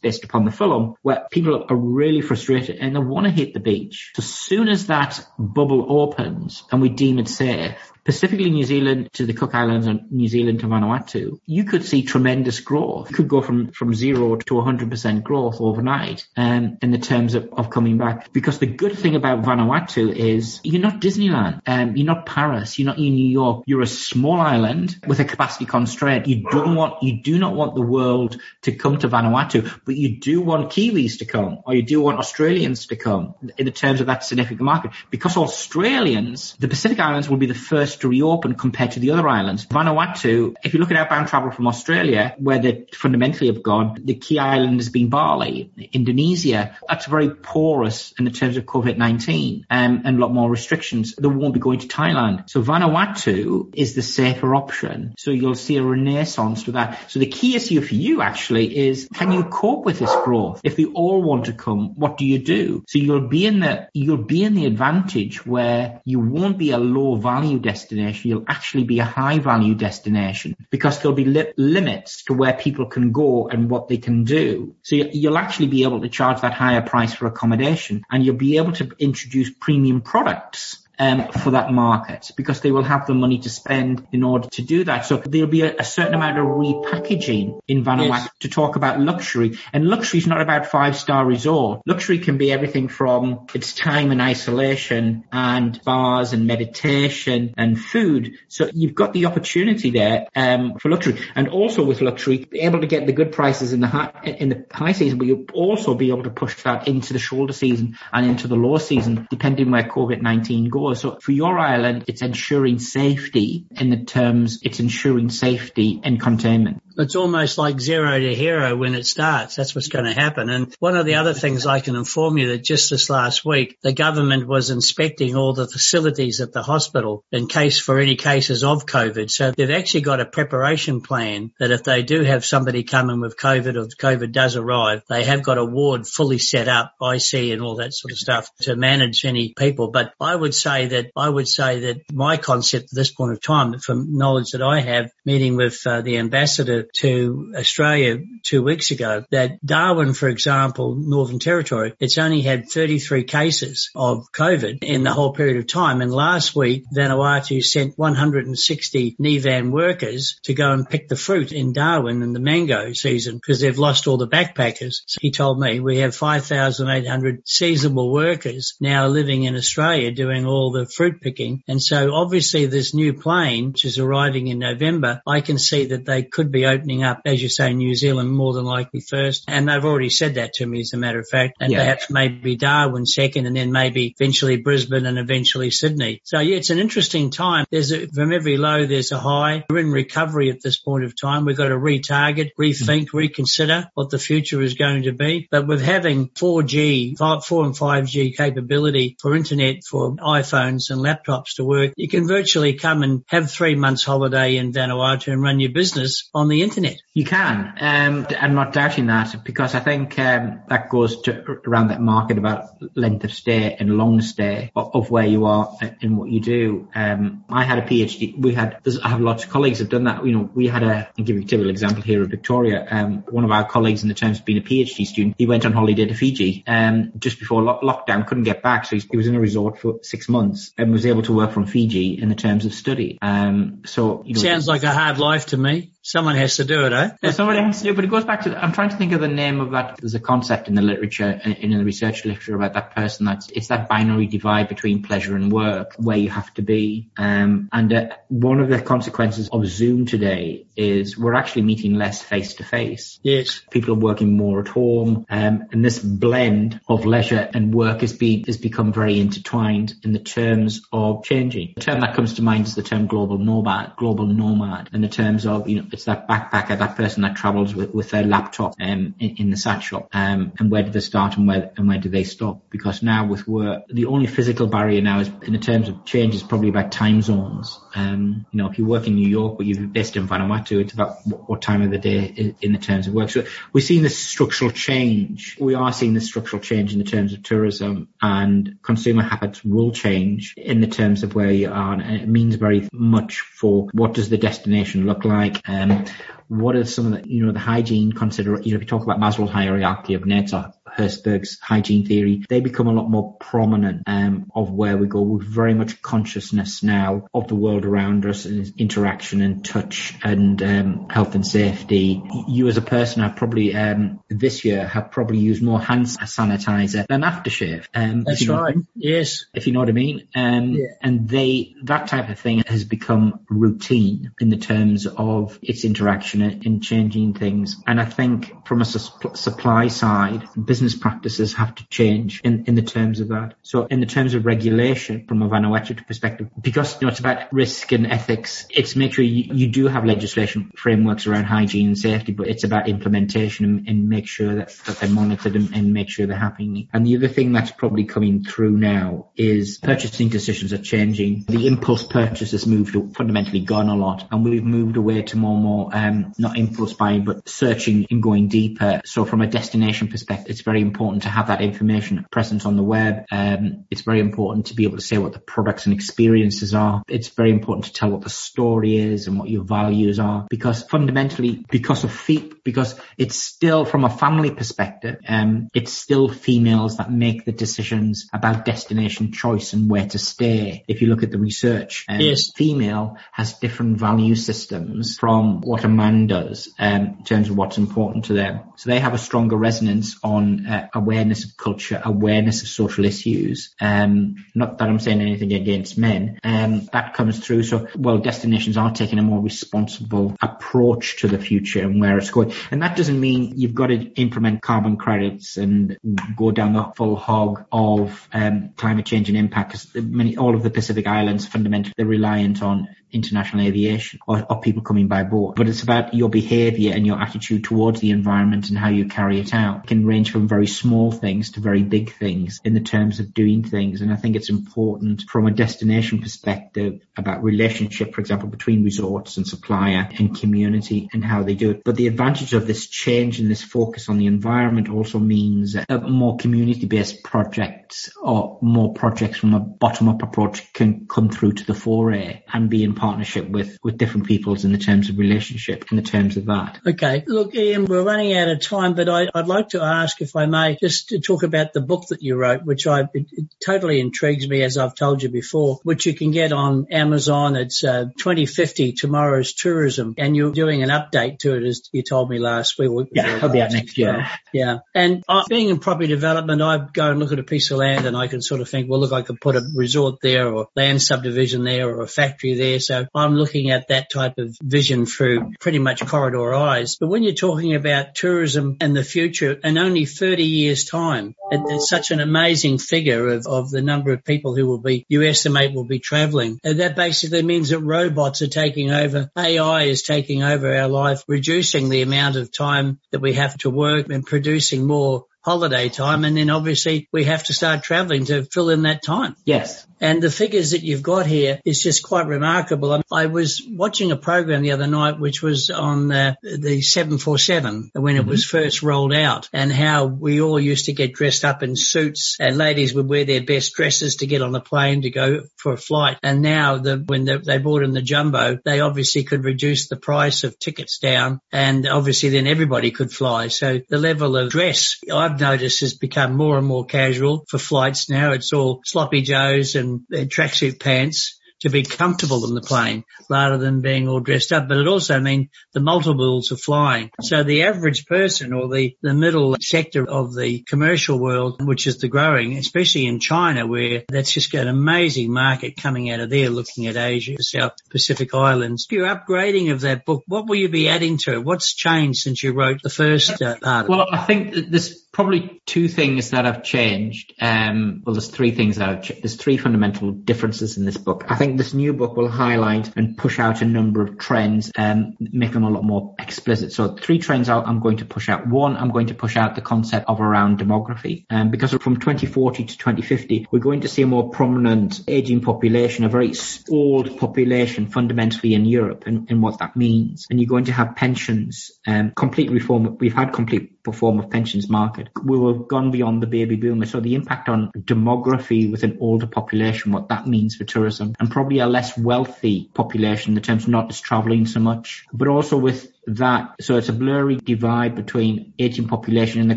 based 0.00 0.24
upon 0.24 0.44
the 0.44 0.50
film 0.50 0.94
where 1.02 1.26
people 1.30 1.66
are 1.68 1.76
really 1.76 2.20
frustrated 2.20 2.76
and 2.76 2.94
they 2.94 3.00
want 3.00 3.26
to 3.26 3.32
hit 3.32 3.54
the 3.54 3.60
beach. 3.60 4.12
So 4.14 4.20
as 4.20 4.28
soon 4.28 4.68
as 4.68 4.86
that 4.86 5.24
bubble 5.38 5.86
opens 5.88 6.64
and 6.70 6.80
we 6.80 6.88
deem 6.88 7.18
it 7.18 7.28
safe, 7.28 7.92
specifically 8.08 8.48
New 8.48 8.64
Zealand 8.64 9.10
to 9.12 9.26
the 9.26 9.34
Cook 9.34 9.54
Islands 9.54 9.86
and 9.86 10.10
New 10.10 10.28
Zealand 10.28 10.60
to 10.60 10.66
Vanuatu, 10.66 11.40
you 11.44 11.64
could 11.64 11.84
see 11.84 12.02
tremendous 12.02 12.60
growth. 12.60 13.10
You 13.10 13.16
could 13.16 13.28
go 13.28 13.42
from, 13.42 13.70
from 13.72 13.92
zero 13.94 14.36
to 14.36 14.54
100% 14.54 15.22
growth 15.22 15.60
overnight 15.60 16.26
um, 16.34 16.78
in 16.80 16.90
the 16.90 16.96
terms 16.96 17.34
of, 17.34 17.50
of 17.52 17.68
coming 17.68 17.98
back. 17.98 18.32
Because 18.32 18.60
the 18.60 18.66
good 18.66 18.96
thing 18.96 19.14
about 19.14 19.42
Vanuatu 19.42 20.10
is 20.10 20.58
you're 20.64 20.80
not 20.80 21.02
Disneyland, 21.02 21.60
um, 21.66 21.96
you're 21.96 22.06
not 22.06 22.24
Paris, 22.24 22.78
you're 22.78 22.86
not 22.86 22.96
in 22.96 23.14
New 23.14 23.28
York. 23.28 23.64
You're 23.66 23.82
a 23.82 23.86
small 23.86 24.40
island 24.40 24.98
with 25.06 25.20
a 25.20 25.26
capacity 25.26 25.66
constraint. 25.66 26.26
You 26.26 26.44
don't 26.50 26.76
want, 26.76 27.02
you 27.02 27.22
do 27.22 27.38
not 27.38 27.54
want 27.54 27.74
the 27.74 27.82
world 27.82 28.40
to 28.62 28.72
come 28.72 28.98
to 29.00 29.08
Vanuatu, 29.10 29.70
but 29.84 29.96
you 29.96 30.18
do 30.18 30.40
want 30.40 30.70
Kiwis 30.70 31.18
to 31.18 31.26
come 31.26 31.58
or 31.66 31.74
you 31.74 31.82
do 31.82 32.00
want 32.00 32.20
Australians 32.20 32.86
to 32.86 32.96
come 32.96 33.34
in 33.58 33.66
the 33.66 33.70
terms 33.70 34.00
of 34.00 34.06
that 34.06 34.24
significant 34.24 34.62
market. 34.62 34.92
Because 35.10 35.36
Australians, 35.36 36.56
the 36.58 36.68
Pacific 36.68 36.98
Islands 36.98 37.28
will 37.28 37.36
be 37.36 37.44
the 37.44 37.54
first 37.54 37.97
to 37.98 38.08
reopen 38.08 38.54
compared 38.54 38.92
to 38.92 39.00
the 39.00 39.10
other 39.12 39.28
islands. 39.28 39.66
Vanuatu, 39.66 40.54
if 40.64 40.74
you 40.74 40.80
look 40.80 40.90
at 40.90 40.96
outbound 40.96 41.28
travel 41.28 41.50
from 41.50 41.66
Australia, 41.66 42.34
where 42.38 42.58
they 42.58 42.86
fundamentally 42.92 43.48
have 43.48 43.62
gone, 43.62 43.98
the 44.04 44.14
key 44.14 44.38
island 44.38 44.76
has 44.76 44.88
been 44.88 45.08
Bali, 45.08 45.70
Indonesia. 45.92 46.76
That's 46.88 47.06
very 47.06 47.30
porous 47.30 48.12
in 48.18 48.24
the 48.24 48.30
terms 48.30 48.56
of 48.56 48.64
COVID-19 48.64 49.64
um, 49.70 50.02
and 50.04 50.16
a 50.16 50.20
lot 50.20 50.32
more 50.32 50.50
restrictions. 50.50 51.14
They 51.16 51.28
won't 51.28 51.54
be 51.54 51.60
going 51.60 51.80
to 51.80 51.88
Thailand. 51.88 52.48
So 52.50 52.62
Vanuatu 52.62 53.74
is 53.74 53.94
the 53.94 54.02
safer 54.02 54.54
option. 54.54 55.14
So 55.18 55.30
you'll 55.30 55.54
see 55.54 55.76
a 55.76 55.82
renaissance 55.82 56.66
with 56.66 56.74
that. 56.74 57.10
So 57.10 57.18
the 57.18 57.26
key 57.26 57.56
issue 57.56 57.80
for 57.80 57.94
you 57.94 58.22
actually 58.22 58.76
is 58.76 59.08
can 59.14 59.32
you 59.32 59.44
cope 59.44 59.84
with 59.84 59.98
this 59.98 60.14
growth? 60.24 60.60
If 60.64 60.76
they 60.76 60.84
all 60.84 61.22
want 61.22 61.46
to 61.46 61.52
come, 61.52 61.94
what 61.96 62.16
do 62.16 62.24
you 62.24 62.38
do? 62.38 62.84
So 62.88 62.98
you'll 62.98 63.28
be 63.28 63.46
in 63.46 63.60
the 63.60 63.88
you'll 63.92 64.18
be 64.18 64.44
in 64.44 64.54
the 64.54 64.66
advantage 64.66 65.44
where 65.46 66.00
you 66.04 66.20
won't 66.20 66.58
be 66.58 66.70
a 66.70 66.78
low 66.78 67.16
value 67.16 67.58
destination 67.58 67.87
destination, 67.88 68.30
you'll 68.30 68.44
actually 68.48 68.84
be 68.84 68.98
a 68.98 69.04
high 69.04 69.38
value 69.38 69.74
destination 69.74 70.56
because 70.70 70.98
there'll 70.98 71.16
be 71.16 71.24
li- 71.24 71.52
limits 71.56 72.24
to 72.24 72.34
where 72.34 72.52
people 72.52 72.86
can 72.86 73.12
go 73.12 73.48
and 73.48 73.70
what 73.70 73.88
they 73.88 73.96
can 73.96 74.24
do. 74.24 74.74
So 74.82 74.96
you'll 74.96 75.38
actually 75.38 75.68
be 75.68 75.84
able 75.84 76.00
to 76.02 76.08
charge 76.08 76.40
that 76.42 76.52
higher 76.52 76.82
price 76.82 77.14
for 77.14 77.26
accommodation 77.26 78.02
and 78.10 78.24
you'll 78.24 78.36
be 78.36 78.58
able 78.58 78.72
to 78.72 78.90
introduce 78.98 79.50
premium 79.50 80.02
products 80.02 80.87
um, 80.98 81.28
for 81.28 81.52
that 81.52 81.72
market 81.72 82.30
because 82.36 82.60
they 82.60 82.72
will 82.72 82.82
have 82.82 83.06
the 83.06 83.14
money 83.14 83.38
to 83.40 83.50
spend 83.50 84.06
in 84.12 84.22
order 84.22 84.48
to 84.50 84.62
do 84.62 84.84
that. 84.84 85.06
So 85.06 85.16
there'll 85.18 85.48
be 85.48 85.62
a, 85.62 85.76
a 85.78 85.84
certain 85.84 86.14
amount 86.14 86.38
of 86.38 86.46
repackaging 86.46 87.60
in 87.68 87.84
Vanuatu 87.84 88.08
yes. 88.08 88.28
to 88.40 88.48
talk 88.48 88.76
about 88.76 89.00
luxury. 89.00 89.58
And 89.72 89.86
luxury 89.86 90.18
is 90.18 90.26
not 90.26 90.40
about 90.40 90.66
five 90.66 90.96
star 90.96 91.24
resort. 91.24 91.82
Luxury 91.86 92.18
can 92.18 92.38
be 92.38 92.52
everything 92.52 92.88
from 92.88 93.46
its 93.54 93.74
time 93.74 94.10
in 94.10 94.20
isolation 94.20 95.24
and 95.32 95.80
bars 95.84 96.32
and 96.32 96.46
meditation 96.46 97.54
and 97.56 97.78
food. 97.78 98.34
So 98.48 98.70
you've 98.72 98.94
got 98.94 99.12
the 99.12 99.26
opportunity 99.26 99.90
there 99.90 100.26
um, 100.34 100.78
for 100.78 100.90
luxury, 100.90 101.20
and 101.34 101.48
also 101.48 101.84
with 101.84 102.00
luxury, 102.00 102.44
be 102.44 102.60
able 102.60 102.80
to 102.80 102.86
get 102.86 103.06
the 103.06 103.12
good 103.12 103.32
prices 103.32 103.72
in 103.72 103.80
the 103.80 103.86
high 103.86 104.10
in 104.24 104.48
the 104.48 104.66
high 104.72 104.92
season, 104.92 105.18
but 105.18 105.26
you'll 105.26 105.46
also 105.52 105.94
be 105.94 106.08
able 106.10 106.24
to 106.24 106.30
push 106.30 106.62
that 106.62 106.88
into 106.88 107.12
the 107.12 107.18
shoulder 107.18 107.52
season 107.52 107.98
and 108.12 108.26
into 108.26 108.48
the 108.48 108.56
low 108.56 108.78
season, 108.78 109.26
depending 109.30 109.70
where 109.70 109.84
COVID 109.84 110.22
nineteen 110.22 110.68
goes. 110.88 111.00
So 111.00 111.18
for 111.20 111.32
your 111.32 111.58
island, 111.58 112.04
it's 112.08 112.22
ensuring 112.22 112.78
safety 112.78 113.66
in 113.70 113.90
the 113.90 114.04
terms 114.04 114.60
it's 114.62 114.80
ensuring 114.80 115.30
safety 115.30 116.00
and 116.02 116.20
containment 116.20 116.82
it's 116.98 117.16
almost 117.16 117.58
like 117.58 117.80
zero 117.80 118.18
to 118.18 118.34
hero 118.34 118.76
when 118.76 118.94
it 118.94 119.06
starts. 119.06 119.56
That's 119.56 119.74
what's 119.74 119.88
going 119.88 120.04
to 120.04 120.12
happen. 120.12 120.50
And 120.50 120.74
one 120.78 120.96
of 120.96 121.06
the 121.06 121.14
other 121.14 121.34
things 121.34 121.66
I 121.66 121.80
can 121.80 121.96
inform 121.96 122.38
you 122.38 122.48
that 122.48 122.64
just 122.64 122.90
this 122.90 123.08
last 123.08 123.44
week, 123.44 123.78
the 123.82 123.92
government 123.92 124.46
was 124.48 124.70
inspecting 124.70 125.36
all 125.36 125.52
the 125.52 125.68
facilities 125.68 126.40
at 126.40 126.52
the 126.52 126.62
hospital 126.62 127.24
in 127.30 127.46
case 127.46 127.78
for 127.78 127.98
any 127.98 128.16
cases 128.16 128.64
of 128.64 128.86
COVID. 128.86 129.30
So 129.30 129.52
they've 129.52 129.70
actually 129.70 130.02
got 130.02 130.20
a 130.20 130.26
preparation 130.26 131.00
plan 131.00 131.52
that 131.58 131.70
if 131.70 131.84
they 131.84 132.02
do 132.02 132.22
have 132.22 132.44
somebody 132.44 132.82
coming 132.82 133.20
with 133.20 133.36
COVID 133.36 133.76
or 133.76 133.86
COVID 133.86 134.32
does 134.32 134.56
arrive, 134.56 135.02
they 135.08 135.24
have 135.24 135.42
got 135.42 135.58
a 135.58 135.64
ward 135.64 136.06
fully 136.06 136.38
set 136.38 136.68
up, 136.68 136.94
IC 137.00 137.52
and 137.52 137.62
all 137.62 137.76
that 137.76 137.94
sort 137.94 138.12
of 138.12 138.18
stuff 138.18 138.50
to 138.62 138.76
manage 138.76 139.24
any 139.24 139.54
people. 139.56 139.90
But 139.90 140.12
I 140.20 140.34
would 140.34 140.54
say 140.54 140.88
that, 140.88 141.10
I 141.16 141.28
would 141.28 141.48
say 141.48 141.80
that 141.80 142.02
my 142.12 142.36
concept 142.36 142.84
at 142.84 142.96
this 142.96 143.12
point 143.12 143.32
of 143.32 143.40
time, 143.40 143.78
from 143.78 144.16
knowledge 144.16 144.50
that 144.52 144.62
I 144.62 144.80
have, 144.80 145.10
meeting 145.24 145.56
with 145.56 145.80
uh, 145.86 146.02
the 146.02 146.18
ambassador 146.18 146.87
to 146.96 147.52
Australia 147.56 148.18
two 148.42 148.62
weeks 148.62 148.90
ago 148.90 149.24
that 149.30 149.64
Darwin, 149.64 150.14
for 150.14 150.28
example, 150.28 150.94
Northern 150.96 151.38
Territory, 151.38 151.94
it's 152.00 152.18
only 152.18 152.42
had 152.42 152.68
33 152.68 153.24
cases 153.24 153.90
of 153.94 154.26
COVID 154.32 154.82
in 154.82 155.02
the 155.02 155.12
whole 155.12 155.32
period 155.32 155.58
of 155.58 155.66
time. 155.66 156.00
And 156.00 156.12
last 156.12 156.54
week, 156.54 156.84
Vanuatu 156.94 157.64
sent 157.64 157.98
160 157.98 159.16
ni-Van 159.18 159.70
workers 159.70 160.38
to 160.44 160.54
go 160.54 160.72
and 160.72 160.88
pick 160.88 161.08
the 161.08 161.16
fruit 161.16 161.52
in 161.52 161.72
Darwin 161.72 162.22
in 162.22 162.32
the 162.32 162.40
mango 162.40 162.92
season 162.92 163.36
because 163.36 163.60
they've 163.60 163.78
lost 163.78 164.06
all 164.06 164.16
the 164.16 164.28
backpackers. 164.28 165.02
So 165.06 165.18
he 165.20 165.30
told 165.30 165.60
me 165.60 165.80
we 165.80 165.98
have 165.98 166.14
5,800 166.14 167.42
seasonal 167.46 168.12
workers 168.12 168.74
now 168.80 169.06
living 169.08 169.44
in 169.44 169.56
Australia 169.56 170.10
doing 170.10 170.46
all 170.46 170.72
the 170.72 170.86
fruit 170.86 171.20
picking. 171.20 171.62
And 171.68 171.82
so 171.82 172.14
obviously 172.14 172.66
this 172.66 172.94
new 172.94 173.14
plane, 173.14 173.72
which 173.72 173.84
is 173.84 173.98
arriving 173.98 174.48
in 174.48 174.58
November, 174.58 175.20
I 175.26 175.40
can 175.40 175.58
see 175.58 175.86
that 175.86 176.04
they 176.04 176.22
could 176.22 176.50
be 176.50 176.66
open 176.66 176.77
opening 176.78 177.02
up, 177.02 177.22
as 177.24 177.42
you 177.42 177.48
say, 177.48 177.72
New 177.72 177.94
Zealand 177.94 178.30
more 178.30 178.52
than 178.52 178.64
likely 178.64 179.00
first. 179.00 179.44
And 179.48 179.68
they've 179.68 179.84
already 179.84 180.10
said 180.10 180.34
that 180.34 180.54
to 180.54 180.66
me, 180.66 180.80
as 180.80 180.92
a 180.92 180.96
matter 180.96 181.18
of 181.18 181.28
fact. 181.28 181.56
And 181.60 181.72
yeah. 181.72 181.80
perhaps 181.80 182.10
maybe 182.10 182.56
Darwin 182.56 183.06
second 183.06 183.46
and 183.46 183.56
then 183.56 183.72
maybe 183.72 184.14
eventually 184.18 184.56
Brisbane 184.58 185.06
and 185.06 185.18
eventually 185.18 185.70
Sydney. 185.70 186.20
So 186.24 186.40
yeah, 186.40 186.56
it's 186.56 186.70
an 186.70 186.78
interesting 186.78 187.30
time. 187.30 187.66
There's 187.70 187.92
a, 187.92 188.06
from 188.06 188.32
every 188.32 188.56
low, 188.56 188.86
there's 188.86 189.12
a 189.12 189.18
high. 189.18 189.64
We're 189.68 189.78
in 189.78 189.90
recovery 189.90 190.50
at 190.50 190.62
this 190.62 190.78
point 190.78 191.04
of 191.04 191.18
time. 191.18 191.44
We've 191.44 191.56
got 191.56 191.68
to 191.68 191.76
retarget, 191.76 192.50
rethink, 192.58 193.06
mm-hmm. 193.06 193.16
reconsider 193.16 193.90
what 193.94 194.10
the 194.10 194.18
future 194.18 194.62
is 194.62 194.74
going 194.74 195.04
to 195.04 195.12
be. 195.12 195.48
But 195.50 195.66
with 195.66 195.82
having 195.82 196.28
4G, 196.28 197.16
4 197.18 197.64
and 197.64 197.74
5G 197.74 198.36
capability 198.36 199.16
for 199.20 199.34
internet, 199.34 199.84
for 199.84 200.16
iPhones 200.16 200.90
and 200.90 201.00
laptops 201.00 201.56
to 201.56 201.64
work, 201.64 201.92
you 201.96 202.08
can 202.08 202.26
virtually 202.26 202.74
come 202.74 203.02
and 203.02 203.24
have 203.28 203.50
three 203.50 203.74
months 203.74 204.04
holiday 204.04 204.56
in 204.56 204.72
Vanuatu 204.72 205.32
and 205.32 205.42
run 205.42 205.60
your 205.60 205.72
business 205.72 206.28
on 206.34 206.48
the 206.48 206.57
internet 206.62 206.78
internet. 206.78 207.02
You 207.14 207.24
can. 207.24 207.74
Um, 207.80 208.26
I'm 208.38 208.54
not 208.54 208.72
doubting 208.72 209.06
that 209.06 209.44
because 209.44 209.74
I 209.74 209.80
think 209.80 210.18
um, 210.18 210.60
that 210.68 210.88
goes 210.88 211.22
to 211.22 211.60
around 211.66 211.88
that 211.88 212.00
market 212.00 212.38
about 212.38 212.68
length 212.94 213.24
of 213.24 213.32
stay 213.32 213.74
and 213.78 213.96
long 213.96 214.20
stay 214.20 214.70
of, 214.76 214.94
of 214.94 215.10
where 215.10 215.26
you 215.26 215.46
are 215.46 215.76
and 216.00 216.16
what 216.16 216.28
you 216.28 216.40
do. 216.40 216.88
Um, 216.94 217.44
I 217.48 217.64
had 217.64 217.78
a 217.78 217.82
PhD. 217.82 218.38
We 218.38 218.54
had. 218.54 218.78
I 219.02 219.08
have 219.08 219.20
lots 219.20 219.44
of 219.44 219.50
colleagues 219.50 219.80
have 219.80 219.88
done 219.88 220.04
that. 220.04 220.24
You 220.24 220.32
know, 220.32 220.50
we 220.54 220.68
had 220.68 220.82
a. 220.82 221.08
I'll 221.18 221.24
give 221.24 221.36
you 221.36 221.42
a 221.42 221.46
typical 221.46 221.70
example 221.70 222.02
here 222.02 222.22
of 222.22 222.30
Victoria. 222.30 222.86
Um, 222.88 223.24
one 223.28 223.44
of 223.44 223.50
our 223.50 223.66
colleagues 223.66 224.02
in 224.02 224.08
the 224.08 224.14
terms 224.14 224.38
of 224.38 224.44
being 224.44 224.58
a 224.58 224.62
PhD 224.62 225.06
student, 225.06 225.34
he 225.38 225.46
went 225.46 225.66
on 225.66 225.72
holiday 225.72 226.06
to 226.06 226.14
Fiji 226.14 226.64
um, 226.66 227.12
just 227.18 227.38
before 227.38 227.62
lo- 227.62 227.80
lockdown, 227.82 228.26
couldn't 228.26 228.44
get 228.44 228.62
back, 228.62 228.84
so 228.84 228.96
he 228.96 229.16
was 229.16 229.26
in 229.26 229.34
a 229.34 229.40
resort 229.40 229.78
for 229.78 229.98
six 230.02 230.28
months 230.28 230.72
and 230.78 230.92
was 230.92 231.06
able 231.06 231.22
to 231.22 231.34
work 231.34 231.52
from 231.52 231.66
Fiji 231.66 232.20
in 232.20 232.28
the 232.28 232.34
terms 232.34 232.64
of 232.64 232.72
study. 232.72 233.18
Um, 233.20 233.82
so 233.86 234.22
you 234.24 234.34
know, 234.34 234.40
sounds 234.40 234.68
like 234.68 234.84
a 234.84 234.92
hard 234.92 235.18
life 235.18 235.46
to 235.46 235.56
me. 235.56 235.92
Someone 236.08 236.36
has 236.36 236.56
to 236.56 236.64
do 236.64 236.86
it, 236.86 236.92
eh? 236.94 237.10
Yeah, 237.20 237.32
somebody 237.32 237.60
has 237.60 237.80
to 237.80 237.84
do 237.84 237.90
it, 237.90 237.96
but 237.96 238.04
it 238.06 238.08
goes 238.10 238.24
back 238.24 238.44
to, 238.44 238.56
I'm 238.56 238.72
trying 238.72 238.88
to 238.88 238.96
think 238.96 239.12
of 239.12 239.20
the 239.20 239.28
name 239.28 239.60
of 239.60 239.72
that. 239.72 239.98
There's 239.98 240.14
a 240.14 240.20
concept 240.20 240.66
in 240.66 240.74
the 240.74 240.80
literature, 240.80 241.28
in, 241.28 241.76
the 241.76 241.84
research 241.84 242.24
literature 242.24 242.56
about 242.56 242.72
that 242.72 242.96
person 242.96 243.26
that's, 243.26 243.50
it's 243.50 243.68
that 243.68 243.90
binary 243.90 244.26
divide 244.26 244.68
between 244.70 245.02
pleasure 245.02 245.36
and 245.36 245.52
work, 245.52 245.96
where 245.98 246.16
you 246.16 246.30
have 246.30 246.54
to 246.54 246.62
be. 246.62 247.10
Um, 247.18 247.68
and 247.74 247.92
uh, 247.92 248.08
one 248.28 248.60
of 248.60 248.70
the 248.70 248.80
consequences 248.80 249.50
of 249.50 249.66
Zoom 249.66 250.06
today 250.06 250.64
is 250.76 251.18
we're 251.18 251.34
actually 251.34 251.62
meeting 251.62 251.92
less 251.92 252.22
face 252.22 252.54
to 252.54 252.64
face. 252.64 253.20
Yes. 253.22 253.60
People 253.70 253.92
are 253.92 253.98
working 253.98 254.34
more 254.34 254.60
at 254.60 254.68
home. 254.68 255.26
Um, 255.28 255.66
and 255.72 255.84
this 255.84 255.98
blend 255.98 256.80
of 256.88 257.04
leisure 257.04 257.50
and 257.52 257.74
work 257.74 258.00
has 258.00 258.14
been, 258.14 258.44
has 258.44 258.56
become 258.56 258.94
very 258.94 259.20
intertwined 259.20 259.92
in 260.04 260.14
the 260.14 260.20
terms 260.20 260.80
of 260.90 261.24
changing. 261.24 261.74
The 261.74 261.82
term 261.82 262.00
that 262.00 262.14
comes 262.14 262.34
to 262.34 262.42
mind 262.42 262.66
is 262.66 262.76
the 262.76 262.82
term 262.82 263.08
global 263.08 263.36
nomad, 263.36 263.92
global 263.98 264.24
nomad, 264.24 264.88
in 264.94 265.02
the 265.02 265.08
terms 265.08 265.44
of, 265.44 265.68
you 265.68 265.82
know, 265.82 265.97
it's 265.98 266.04
that 266.04 266.28
backpacker, 266.28 266.78
that 266.78 266.96
person 266.96 267.22
that 267.22 267.34
travels 267.34 267.74
with, 267.74 267.92
with 267.92 268.10
their 268.10 268.22
laptop 268.22 268.74
um, 268.80 269.16
in, 269.18 269.36
in 269.38 269.50
the 269.50 269.56
sat 269.56 269.80
shop. 269.80 270.08
Um, 270.12 270.52
and 270.56 270.70
where 270.70 270.84
do 270.84 270.90
they 270.90 271.00
start 271.00 271.36
and 271.36 271.48
where 271.48 271.72
and 271.76 271.88
where 271.88 271.98
do 271.98 272.08
they 272.08 272.22
stop? 272.22 272.70
Because 272.70 273.02
now 273.02 273.26
with 273.26 273.48
work, 273.48 273.82
the 273.88 274.06
only 274.06 274.28
physical 274.28 274.68
barrier 274.68 275.00
now 275.00 275.18
is 275.18 275.28
in 275.42 275.54
the 275.54 275.58
terms 275.58 275.88
of 275.88 276.04
change 276.04 276.36
is 276.36 276.44
probably 276.44 276.68
about 276.68 276.92
time 276.92 277.20
zones. 277.20 277.80
Um, 277.96 278.46
you 278.52 278.58
know, 278.58 278.70
if 278.70 278.78
you 278.78 278.86
work 278.86 279.08
in 279.08 279.16
New 279.16 279.28
York 279.28 279.58
but 279.58 279.66
you're 279.66 279.88
based 279.88 280.14
in 280.14 280.28
Vanuatu, 280.28 280.80
it's 280.80 280.92
about 280.92 281.26
what, 281.26 281.48
what 281.48 281.62
time 281.62 281.82
of 281.82 281.90
the 281.90 281.98
day 281.98 282.26
in, 282.26 282.54
in 282.60 282.72
the 282.72 282.78
terms 282.78 283.08
of 283.08 283.14
work. 283.14 283.30
So 283.30 283.44
we're 283.72 283.80
seeing 283.80 284.04
this 284.04 284.16
structural 284.16 284.70
change. 284.70 285.56
We 285.58 285.74
are 285.74 285.92
seeing 285.92 286.14
this 286.14 286.26
structural 286.26 286.62
change 286.62 286.92
in 286.92 287.00
the 287.00 287.04
terms 287.04 287.32
of 287.32 287.42
tourism 287.42 288.08
and 288.22 288.78
consumer 288.82 289.24
habits 289.24 289.64
will 289.64 289.90
change 289.90 290.54
in 290.56 290.80
the 290.80 290.86
terms 290.86 291.24
of 291.24 291.34
where 291.34 291.50
you 291.50 291.72
are. 291.72 291.94
And 291.94 292.20
it 292.20 292.28
means 292.28 292.54
very 292.54 292.88
much 292.92 293.40
for 293.40 293.88
what 293.92 294.14
does 294.14 294.28
the 294.28 294.38
destination 294.38 295.06
look 295.06 295.24
like? 295.24 295.68
Um, 295.68 295.87
Um, 295.90 296.04
what 296.48 296.76
are 296.76 296.84
some 296.84 297.12
of 297.12 297.22
the, 297.22 297.28
you 297.28 297.44
know, 297.44 297.52
the 297.52 297.58
hygiene 297.58 298.12
consider, 298.12 298.60
you 298.62 298.72
know, 298.72 298.76
if 298.76 298.82
you 298.82 298.86
talk 298.86 299.02
about 299.02 299.20
Maslow's 299.20 299.50
hierarchy 299.50 300.14
of 300.14 300.24
needs 300.24 300.54
or 300.54 300.72
Herzberg's 300.98 301.58
hygiene 301.60 302.04
theory, 302.04 302.44
they 302.48 302.60
become 302.60 302.88
a 302.88 302.92
lot 302.92 303.08
more 303.08 303.34
prominent 303.34 304.02
um, 304.06 304.50
of 304.54 304.70
where 304.70 304.96
we 304.96 305.06
go. 305.06 305.22
We're 305.22 305.44
very 305.44 305.74
much 305.74 306.02
consciousness 306.02 306.82
now 306.82 307.28
of 307.32 307.48
the 307.48 307.54
world 307.54 307.84
around 307.84 308.26
us 308.26 308.44
and 308.44 308.72
interaction 308.78 309.40
and 309.40 309.64
touch 309.64 310.14
and 310.22 310.62
um, 310.62 311.08
health 311.08 311.34
and 311.34 311.46
safety. 311.46 312.22
You 312.48 312.68
as 312.68 312.76
a 312.76 312.82
person 312.82 313.22
have 313.22 313.36
probably 313.36 313.74
um, 313.74 314.20
this 314.28 314.64
year 314.64 314.86
have 314.86 315.10
probably 315.10 315.38
used 315.38 315.62
more 315.62 315.80
hand 315.80 316.06
sanitizer 316.06 317.06
than 317.06 317.22
aftershave. 317.22 317.86
Um, 317.94 318.24
That's 318.24 318.40
you 318.40 318.48
know, 318.48 318.60
right. 318.60 318.76
Yes. 318.94 319.44
If 319.54 319.66
you 319.66 319.72
know 319.72 319.80
what 319.80 319.88
I 319.88 319.92
mean. 319.92 320.28
Um, 320.34 320.70
yeah. 320.70 320.86
And 321.02 321.28
they 321.28 321.74
that 321.84 322.08
type 322.08 322.28
of 322.28 322.38
thing 322.38 322.62
has 322.66 322.84
become 322.84 323.40
routine 323.48 324.32
in 324.40 324.48
the 324.48 324.56
terms 324.56 325.06
of 325.06 325.58
its 325.62 325.84
interaction 325.84 326.42
in 326.42 326.80
changing 326.80 327.34
things. 327.34 327.76
And 327.86 328.00
I 328.00 328.04
think 328.04 328.66
from 328.66 328.80
a 328.80 328.84
su- 328.84 329.34
supply 329.34 329.88
side, 329.88 330.48
business 330.62 330.87
business 330.88 331.00
practices 331.00 331.54
have 331.54 331.74
to 331.74 331.86
change 331.88 332.40
in, 332.44 332.64
in 332.66 332.74
the 332.74 332.82
terms 332.82 333.20
of 333.20 333.28
that. 333.28 333.54
So 333.62 333.84
in 333.86 334.00
the 334.00 334.06
terms 334.06 334.34
of 334.34 334.46
regulation 334.46 335.26
from 335.26 335.42
a 335.42 335.48
Vanuatu 335.48 336.06
perspective, 336.06 336.48
because 336.60 337.00
you 337.00 337.06
know, 337.06 337.10
it's 337.10 337.20
about 337.20 337.52
risk 337.52 337.92
and 337.92 338.06
ethics, 338.06 338.66
it's 338.70 338.96
make 338.96 339.12
sure 339.12 339.24
you, 339.24 339.54
you 339.54 339.68
do 339.68 339.86
have 339.88 340.04
legislation 340.04 340.70
frameworks 340.76 341.26
around 341.26 341.44
hygiene 341.44 341.88
and 341.88 341.98
safety, 341.98 342.32
but 342.32 342.48
it's 342.48 342.64
about 342.64 342.88
implementation 342.88 343.64
and, 343.64 343.88
and 343.88 344.08
make 344.08 344.26
sure 344.26 344.54
that, 344.54 344.68
that 344.86 344.98
they're 344.98 345.10
monitored 345.10 345.56
and, 345.56 345.74
and 345.74 345.92
make 345.92 346.08
sure 346.08 346.26
they're 346.26 346.38
happening. 346.38 346.88
And 346.92 347.06
the 347.06 347.16
other 347.16 347.28
thing 347.28 347.52
that's 347.52 347.70
probably 347.70 348.04
coming 348.04 348.44
through 348.44 348.78
now 348.78 349.28
is 349.36 349.78
purchasing 349.78 350.28
decisions 350.30 350.72
are 350.72 350.78
changing. 350.78 351.44
The 351.48 351.66
impulse 351.66 352.04
purchase 352.04 352.52
has 352.52 352.66
moved 352.66 352.96
fundamentally 353.14 353.60
gone 353.60 353.88
a 353.88 353.96
lot 353.96 354.28
and 354.30 354.44
we've 354.44 354.64
moved 354.64 354.96
away 354.96 355.22
to 355.22 355.36
more 355.36 355.54
and 355.54 355.62
more, 355.62 355.90
um, 355.92 356.32
not 356.38 356.56
impulse 356.56 356.94
buying, 356.94 357.24
but 357.24 357.46
searching 357.48 358.06
and 358.10 358.22
going 358.22 358.48
deeper. 358.48 359.02
So 359.04 359.24
from 359.24 359.42
a 359.42 359.46
destination 359.46 360.08
perspective, 360.08 360.38
it's 360.48 360.62
very 360.62 360.77
very 360.78 360.86
important 360.86 361.22
to 361.24 361.28
have 361.28 361.48
that 361.48 361.60
information 361.60 362.24
present 362.30 362.64
on 362.64 362.76
the 362.76 362.82
web. 362.82 363.24
Um, 363.32 363.84
it's 363.90 364.02
very 364.02 364.20
important 364.20 364.66
to 364.66 364.74
be 364.74 364.84
able 364.84 364.96
to 364.96 365.02
say 365.02 365.18
what 365.18 365.32
the 365.32 365.40
products 365.40 365.86
and 365.86 365.94
experiences 365.94 366.74
are. 366.74 367.02
It's 367.08 367.28
very 367.28 367.50
important 367.50 367.86
to 367.86 367.92
tell 367.92 368.10
what 368.10 368.22
the 368.22 368.30
story 368.30 368.96
is 368.96 369.26
and 369.26 369.38
what 369.38 369.48
your 369.48 369.64
values 369.64 370.18
are 370.18 370.46
because 370.48 370.82
fundamentally, 370.82 371.64
because 371.70 372.04
of 372.04 372.10
FEEP, 372.10 372.62
because 372.62 372.94
it's 373.16 373.36
still 373.36 373.84
from 373.84 374.04
a 374.04 374.10
family 374.10 374.50
perspective, 374.50 375.16
um, 375.28 375.68
it's 375.74 375.92
still 375.92 376.28
females 376.28 376.98
that 376.98 377.10
make 377.10 377.44
the 377.44 377.52
decisions 377.52 378.28
about 378.32 378.64
destination 378.64 379.32
choice 379.32 379.72
and 379.72 379.90
where 379.90 380.06
to 380.06 380.18
stay. 380.18 380.84
If 380.86 381.02
you 381.02 381.08
look 381.08 381.22
at 381.22 381.30
the 381.30 381.38
research, 381.38 382.04
um, 382.08 382.20
yes. 382.20 382.52
female 382.54 383.16
has 383.32 383.58
different 383.58 383.98
value 383.98 384.36
systems 384.36 385.18
from 385.18 385.60
what 385.60 385.84
a 385.84 385.88
man 385.88 386.26
does 386.26 386.68
um, 386.78 387.16
in 387.18 387.24
terms 387.24 387.50
of 387.50 387.56
what's 387.56 387.78
important 387.78 388.26
to 388.26 388.34
them. 388.34 388.60
So 388.76 388.90
they 388.90 389.00
have 389.00 389.14
a 389.14 389.18
stronger 389.18 389.56
resonance 389.56 390.16
on 390.22 390.57
uh, 390.66 390.88
awareness 390.94 391.44
of 391.44 391.56
culture, 391.56 392.00
awareness 392.04 392.62
of 392.62 392.68
social 392.68 393.04
issues. 393.04 393.74
Um, 393.80 394.44
not 394.54 394.78
that 394.78 394.88
I'm 394.88 394.98
saying 394.98 395.20
anything 395.20 395.52
against 395.52 395.98
men. 395.98 396.38
Um, 396.44 396.88
that 396.92 397.14
comes 397.14 397.38
through. 397.38 397.64
So, 397.64 397.88
well, 397.96 398.18
destinations 398.18 398.76
are 398.76 398.92
taking 398.92 399.18
a 399.18 399.22
more 399.22 399.40
responsible 399.40 400.36
approach 400.40 401.18
to 401.18 401.28
the 401.28 401.38
future 401.38 401.82
and 401.82 402.00
where 402.00 402.18
it's 402.18 402.30
going. 402.30 402.52
And 402.70 402.82
that 402.82 402.96
doesn't 402.96 403.18
mean 403.18 403.54
you've 403.56 403.74
got 403.74 403.88
to 403.88 404.00
implement 404.14 404.62
carbon 404.62 404.96
credits 404.96 405.56
and 405.56 405.98
go 406.36 406.50
down 406.50 406.72
the 406.72 406.84
full 406.96 407.16
hog 407.16 407.64
of 407.72 408.28
um, 408.32 408.70
climate 408.76 409.06
change 409.06 409.28
and 409.28 409.38
impact 409.38 409.72
because 409.72 409.94
many, 409.94 410.36
all 410.36 410.54
of 410.54 410.62
the 410.62 410.70
Pacific 410.70 411.06
Islands 411.06 411.46
fundamentally 411.46 411.94
they're 411.96 412.06
reliant 412.06 412.62
on 412.62 412.88
international 413.12 413.66
aviation 413.66 414.20
or, 414.26 414.46
or 414.48 414.60
people 414.60 414.82
coming 414.82 415.08
by 415.08 415.22
boat. 415.22 415.56
But 415.56 415.68
it's 415.68 415.82
about 415.82 416.14
your 416.14 416.28
behavior 416.28 416.92
and 416.94 417.06
your 417.06 417.20
attitude 417.20 417.64
towards 417.64 418.00
the 418.00 418.10
environment 418.10 418.68
and 418.68 418.78
how 418.78 418.88
you 418.88 419.06
carry 419.06 419.40
it 419.40 419.54
out. 419.54 419.84
It 419.84 419.88
can 419.88 420.06
range 420.06 420.30
from 420.30 420.48
very 420.48 420.66
small 420.66 421.10
things 421.10 421.52
to 421.52 421.60
very 421.60 421.82
big 421.82 422.12
things 422.14 422.60
in 422.64 422.74
the 422.74 422.80
terms 422.80 423.20
of 423.20 423.34
doing 423.34 423.62
things. 423.62 424.00
And 424.00 424.12
I 424.12 424.16
think 424.16 424.36
it's 424.36 424.50
important 424.50 425.22
from 425.28 425.46
a 425.46 425.50
destination 425.50 426.20
perspective 426.20 427.00
about 427.16 427.42
relationship, 427.42 428.14
for 428.14 428.20
example, 428.20 428.48
between 428.48 428.84
resorts 428.84 429.36
and 429.36 429.46
supplier 429.46 430.08
and 430.18 430.38
community 430.38 431.08
and 431.12 431.24
how 431.24 431.42
they 431.42 431.54
do 431.54 431.70
it. 431.70 431.82
But 431.84 431.96
the 431.96 432.06
advantage 432.06 432.54
of 432.54 432.66
this 432.66 432.86
change 432.86 433.40
and 433.40 433.50
this 433.50 433.62
focus 433.62 434.08
on 434.08 434.18
the 434.18 434.26
environment 434.26 434.88
also 434.88 435.18
means 435.18 435.72
that 435.72 436.02
more 436.02 436.36
community-based 436.36 437.22
projects 437.24 438.10
or 438.22 438.58
more 438.62 438.92
projects 438.94 439.38
from 439.38 439.54
a 439.54 439.60
bottom-up 439.60 440.22
approach 440.22 440.72
can 440.72 441.06
come 441.06 441.28
through 441.30 441.52
to 441.52 441.64
the 441.64 441.74
foray 441.74 442.42
and 442.52 442.70
be 442.70 442.84
in 442.84 442.94
partnership 442.98 443.48
with, 443.48 443.78
with 443.82 443.98
different 443.98 444.26
peoples 444.26 444.64
in 444.64 444.72
the 444.72 444.78
terms 444.78 445.08
of 445.08 445.18
relationship, 445.18 445.86
in 445.90 445.96
the 445.96 446.02
terms 446.02 446.36
of 446.36 446.46
that. 446.46 446.80
Okay. 446.86 447.24
Look, 447.26 447.54
Ian, 447.54 447.86
we're 447.86 448.02
running 448.02 448.36
out 448.36 448.48
of 448.48 448.60
time, 448.60 448.94
but 448.94 449.08
I, 449.08 449.28
would 449.34 449.48
like 449.48 449.70
to 449.70 449.82
ask, 449.82 450.20
if 450.20 450.36
I 450.36 450.46
may, 450.46 450.76
just 450.80 451.08
to 451.10 451.20
talk 451.20 451.42
about 451.42 451.72
the 451.72 451.80
book 451.80 452.06
that 452.08 452.22
you 452.22 452.36
wrote, 452.36 452.64
which 452.64 452.86
I, 452.86 453.02
it, 453.14 453.26
it 453.32 453.46
totally 453.64 454.00
intrigues 454.00 454.48
me, 454.48 454.62
as 454.62 454.76
I've 454.76 454.94
told 454.94 455.22
you 455.22 455.28
before, 455.28 455.80
which 455.82 456.06
you 456.06 456.14
can 456.14 456.30
get 456.30 456.52
on 456.52 456.86
Amazon. 456.90 457.56
It's 457.56 457.84
uh, 457.84 458.06
2050, 458.18 458.92
Tomorrow's 458.92 459.54
Tourism, 459.54 460.14
and 460.18 460.36
you're 460.36 460.52
doing 460.52 460.82
an 460.82 460.90
update 460.90 461.40
to 461.40 461.56
it, 461.56 461.64
as 461.64 461.88
you 461.92 462.02
told 462.02 462.30
me 462.30 462.38
last 462.38 462.78
week. 462.78 462.88
Yeah, 463.12 463.36
it'll 463.36 463.48
be 463.48 463.62
out 463.62 463.72
next 463.72 463.98
year. 463.98 464.28
Yeah. 464.52 464.78
And 464.94 465.22
uh, 465.28 465.44
being 465.48 465.68
in 465.68 465.78
property 465.78 466.08
development, 466.08 466.62
I 466.62 466.78
go 466.92 467.10
and 467.10 467.18
look 467.18 467.32
at 467.32 467.38
a 467.38 467.44
piece 467.44 467.70
of 467.70 467.78
land 467.78 468.06
and 468.06 468.16
I 468.16 468.28
can 468.28 468.42
sort 468.42 468.60
of 468.60 468.68
think, 468.68 468.88
well, 468.88 469.00
look, 469.00 469.12
I 469.12 469.22
could 469.22 469.40
put 469.40 469.56
a 469.56 469.62
resort 469.74 470.20
there 470.22 470.52
or 470.52 470.68
land 470.74 471.02
subdivision 471.02 471.64
there 471.64 471.88
or 471.88 472.02
a 472.02 472.06
factory 472.06 472.54
there. 472.54 472.80
So 472.88 473.06
I'm 473.14 473.34
looking 473.34 473.70
at 473.70 473.88
that 473.88 474.10
type 474.10 474.38
of 474.38 474.56
vision 474.62 475.04
through 475.04 475.52
pretty 475.60 475.78
much 475.78 476.06
corridor 476.06 476.54
eyes. 476.54 476.96
But 476.96 477.08
when 477.08 477.22
you're 477.22 477.34
talking 477.34 477.74
about 477.74 478.14
tourism 478.14 478.78
and 478.80 478.96
the 478.96 479.04
future 479.04 479.52
in 479.62 479.76
only 479.76 480.06
30 480.06 480.42
years 480.42 480.86
time, 480.86 481.34
it, 481.50 481.60
it's 481.66 481.90
such 481.90 482.12
an 482.12 482.20
amazing 482.20 482.78
figure 482.78 483.28
of, 483.28 483.46
of 483.46 483.70
the 483.70 483.82
number 483.82 484.10
of 484.12 484.24
people 484.24 484.56
who 484.56 484.66
will 484.66 484.80
be, 484.80 485.04
you 485.06 485.22
estimate 485.22 485.74
will 485.74 485.84
be 485.84 485.98
traveling. 485.98 486.60
And 486.64 486.80
that 486.80 486.96
basically 486.96 487.42
means 487.42 487.68
that 487.68 487.80
robots 487.80 488.40
are 488.40 488.46
taking 488.46 488.90
over. 488.90 489.30
AI 489.36 489.82
is 489.82 490.02
taking 490.02 490.42
over 490.42 490.74
our 490.74 490.88
life, 490.88 491.22
reducing 491.28 491.90
the 491.90 492.00
amount 492.00 492.36
of 492.36 492.50
time 492.50 493.00
that 493.12 493.20
we 493.20 493.34
have 493.34 493.58
to 493.58 493.68
work 493.68 494.08
and 494.08 494.24
producing 494.24 494.86
more 494.86 495.26
holiday 495.48 495.88
time. 495.88 496.24
And 496.24 496.36
then 496.36 496.50
obviously 496.50 497.08
we 497.10 497.24
have 497.24 497.44
to 497.44 497.54
start 497.54 497.82
traveling 497.82 498.26
to 498.26 498.44
fill 498.44 498.68
in 498.68 498.82
that 498.82 499.02
time. 499.02 499.34
Yes. 499.44 499.86
And 500.00 500.22
the 500.22 500.30
figures 500.30 500.70
that 500.70 500.82
you've 500.82 501.02
got 501.02 501.26
here 501.26 501.60
is 501.64 501.82
just 501.82 502.02
quite 502.02 502.26
remarkable. 502.26 503.02
I 503.10 503.26
was 503.26 503.62
watching 503.68 504.12
a 504.12 504.16
program 504.16 504.62
the 504.62 504.72
other 504.72 504.86
night, 504.86 505.18
which 505.18 505.42
was 505.42 505.70
on 505.70 506.08
the, 506.08 506.36
the 506.42 506.82
747 506.82 507.90
when 507.94 508.16
it 508.16 508.20
mm-hmm. 508.20 508.28
was 508.28 508.44
first 508.44 508.82
rolled 508.82 509.12
out 509.12 509.48
and 509.52 509.72
how 509.72 510.04
we 510.06 510.40
all 510.40 510.60
used 510.60 510.84
to 510.84 510.92
get 510.92 511.14
dressed 511.14 511.44
up 511.44 511.62
in 511.62 511.74
suits 511.74 512.36
and 512.38 512.56
ladies 512.56 512.94
would 512.94 513.08
wear 513.08 513.24
their 513.24 513.42
best 513.42 513.74
dresses 513.74 514.16
to 514.16 514.26
get 514.26 514.42
on 514.42 514.54
a 514.54 514.60
plane 514.60 515.02
to 515.02 515.10
go 515.10 515.42
for 515.56 515.72
a 515.72 515.76
flight. 515.78 516.18
And 516.22 516.42
now 516.42 516.78
the, 516.78 517.02
when 517.06 517.24
the, 517.24 517.38
they 517.38 517.58
bought 517.58 517.82
in 517.82 517.92
the 517.92 518.02
jumbo, 518.02 518.58
they 518.64 518.80
obviously 518.80 519.24
could 519.24 519.44
reduce 519.44 519.88
the 519.88 519.96
price 519.96 520.44
of 520.44 520.58
tickets 520.58 520.98
down 520.98 521.40
and 521.50 521.88
obviously 521.88 522.28
then 522.28 522.46
everybody 522.46 522.90
could 522.90 523.10
fly. 523.10 523.48
So 523.48 523.80
the 523.88 523.98
level 523.98 524.36
of 524.36 524.50
dress 524.50 525.00
I've 525.12 525.37
noticed 525.40 525.80
has 525.80 525.94
become 525.94 526.36
more 526.36 526.58
and 526.58 526.66
more 526.66 526.84
casual 526.84 527.44
for 527.48 527.58
flights 527.58 528.10
now. 528.10 528.32
It's 528.32 528.52
all 528.52 528.80
sloppy 528.84 529.22
joes 529.22 529.74
and 529.74 530.02
tracksuit 530.10 530.80
pants 530.80 531.38
to 531.60 531.70
be 531.70 531.82
comfortable 531.82 532.46
in 532.46 532.54
the 532.54 532.60
plane 532.60 533.04
rather 533.28 533.58
than 533.58 533.80
being 533.80 534.08
all 534.08 534.20
dressed 534.20 534.52
up. 534.52 534.68
But 534.68 534.78
it 534.78 534.86
also 534.86 535.20
means 535.20 535.48
the 535.72 535.80
multiples 535.80 536.52
of 536.52 536.60
flying. 536.60 537.10
So 537.20 537.42
the 537.42 537.64
average 537.64 538.06
person 538.06 538.52
or 538.52 538.68
the, 538.68 538.96
the 539.02 539.14
middle 539.14 539.56
sector 539.60 540.08
of 540.08 540.34
the 540.34 540.62
commercial 540.68 541.18
world, 541.18 541.64
which 541.66 541.86
is 541.86 541.98
the 541.98 542.08
growing, 542.08 542.56
especially 542.56 543.06
in 543.06 543.20
China 543.20 543.66
where 543.66 544.04
that's 544.08 544.32
just 544.32 544.52
got 544.52 544.62
an 544.62 544.68
amazing 544.68 545.32
market 545.32 545.76
coming 545.76 546.10
out 546.10 546.20
of 546.20 546.30
there 546.30 546.50
looking 546.50 546.86
at 546.86 546.96
Asia, 546.96 547.36
South 547.40 547.72
Pacific 547.90 548.34
Islands. 548.34 548.86
Your 548.90 549.06
upgrading 549.06 549.72
of 549.72 549.80
that 549.80 550.04
book, 550.04 550.22
what 550.26 550.46
will 550.46 550.56
you 550.56 550.68
be 550.68 550.88
adding 550.88 551.18
to 551.18 551.32
it? 551.32 551.44
What's 551.44 551.74
changed 551.74 552.20
since 552.20 552.42
you 552.42 552.52
wrote 552.52 552.82
the 552.82 552.90
first 552.90 553.42
uh, 553.42 553.56
part 553.56 553.88
Well, 553.88 554.06
I 554.10 554.24
think 554.24 554.70
there's 554.70 555.07
probably 555.12 555.60
two 555.66 555.88
things 555.88 556.30
that 556.30 556.44
have 556.44 556.62
changed. 556.62 557.34
Um, 557.40 558.02
well, 558.04 558.14
there's 558.14 558.28
three 558.28 558.52
things 558.52 558.76
that 558.76 558.88
have 558.88 559.02
changed. 559.02 559.22
There's 559.22 559.36
three 559.36 559.56
fundamental 559.56 560.12
differences 560.12 560.76
in 560.76 560.84
this 560.84 560.96
book. 560.96 561.24
I 561.28 561.36
think 561.36 561.56
this 561.56 561.74
new 561.74 561.92
book 561.92 562.16
will 562.16 562.28
highlight 562.28 562.96
and 562.96 563.16
push 563.16 563.38
out 563.38 563.62
a 563.62 563.64
number 563.64 564.02
of 564.02 564.18
trends 564.18 564.70
and 564.76 565.16
make 565.18 565.52
them 565.52 565.64
a 565.64 565.70
lot 565.70 565.84
more 565.84 566.14
explicit. 566.18 566.72
So 566.72 566.94
three 566.94 567.18
trends 567.18 567.48
I'm 567.48 567.80
going 567.80 567.98
to 567.98 568.04
push 568.04 568.28
out. 568.28 568.46
One, 568.46 568.76
I'm 568.76 568.90
going 568.90 569.08
to 569.08 569.14
push 569.14 569.36
out 569.36 569.54
the 569.54 569.60
concept 569.60 570.08
of 570.08 570.20
around 570.20 570.58
demography. 570.58 571.24
Um, 571.30 571.50
because 571.50 571.72
from 571.72 571.98
2040 571.98 572.64
to 572.64 572.78
2050, 572.78 573.48
we're 573.50 573.58
going 573.58 573.82
to 573.82 573.88
see 573.88 574.02
a 574.02 574.06
more 574.06 574.30
prominent 574.30 575.00
aging 575.08 575.40
population, 575.40 576.04
a 576.04 576.08
very 576.08 576.32
old 576.70 577.18
population 577.18 577.88
fundamentally 577.88 578.54
in 578.54 578.64
Europe 578.64 579.04
and, 579.06 579.30
and 579.30 579.42
what 579.42 579.58
that 579.58 579.76
means. 579.76 580.26
And 580.30 580.40
you're 580.40 580.48
going 580.48 580.64
to 580.64 580.72
have 580.72 580.96
pensions, 580.96 581.72
um, 581.86 582.12
complete 582.14 582.50
reform. 582.50 582.98
We've 582.98 583.14
had 583.14 583.32
complete 583.32 583.77
form 583.92 584.18
of 584.18 584.30
pensions 584.30 584.68
market. 584.68 585.08
we 585.24 585.38
have 585.46 585.68
gone 585.68 585.90
beyond 585.90 586.22
the 586.22 586.26
baby 586.26 586.56
boomer. 586.56 586.86
So 586.86 587.00
the 587.00 587.14
impact 587.14 587.48
on 587.48 587.70
demography 587.72 588.70
with 588.70 588.82
an 588.82 588.98
older 589.00 589.26
population, 589.26 589.92
what 589.92 590.08
that 590.08 590.26
means 590.26 590.56
for 590.56 590.64
tourism 590.64 591.14
and 591.18 591.30
probably 591.30 591.60
a 591.60 591.66
less 591.66 591.96
wealthy 591.96 592.70
population 592.74 593.36
in 593.36 593.42
terms 593.42 593.64
of 593.64 593.70
not 593.70 593.88
just 593.88 594.04
traveling 594.04 594.46
so 594.46 594.60
much, 594.60 595.06
but 595.12 595.28
also 595.28 595.56
with 595.56 595.90
that. 596.06 596.54
So 596.60 596.76
it's 596.76 596.88
a 596.88 596.92
blurry 596.92 597.36
divide 597.36 597.94
between 597.94 598.54
aging 598.58 598.88
population 598.88 599.40
and 599.40 599.50
the 599.50 599.56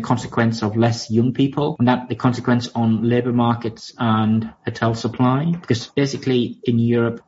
consequence 0.00 0.62
of 0.62 0.76
less 0.76 1.10
young 1.10 1.32
people 1.32 1.76
and 1.78 1.88
that 1.88 2.08
the 2.08 2.14
consequence 2.14 2.68
on 2.74 3.08
labour 3.08 3.32
markets 3.32 3.94
and 3.98 4.52
hotel 4.64 4.94
supply. 4.94 5.52
Because 5.52 5.88
basically 5.88 6.58
in 6.64 6.78
Europe, 6.78 7.22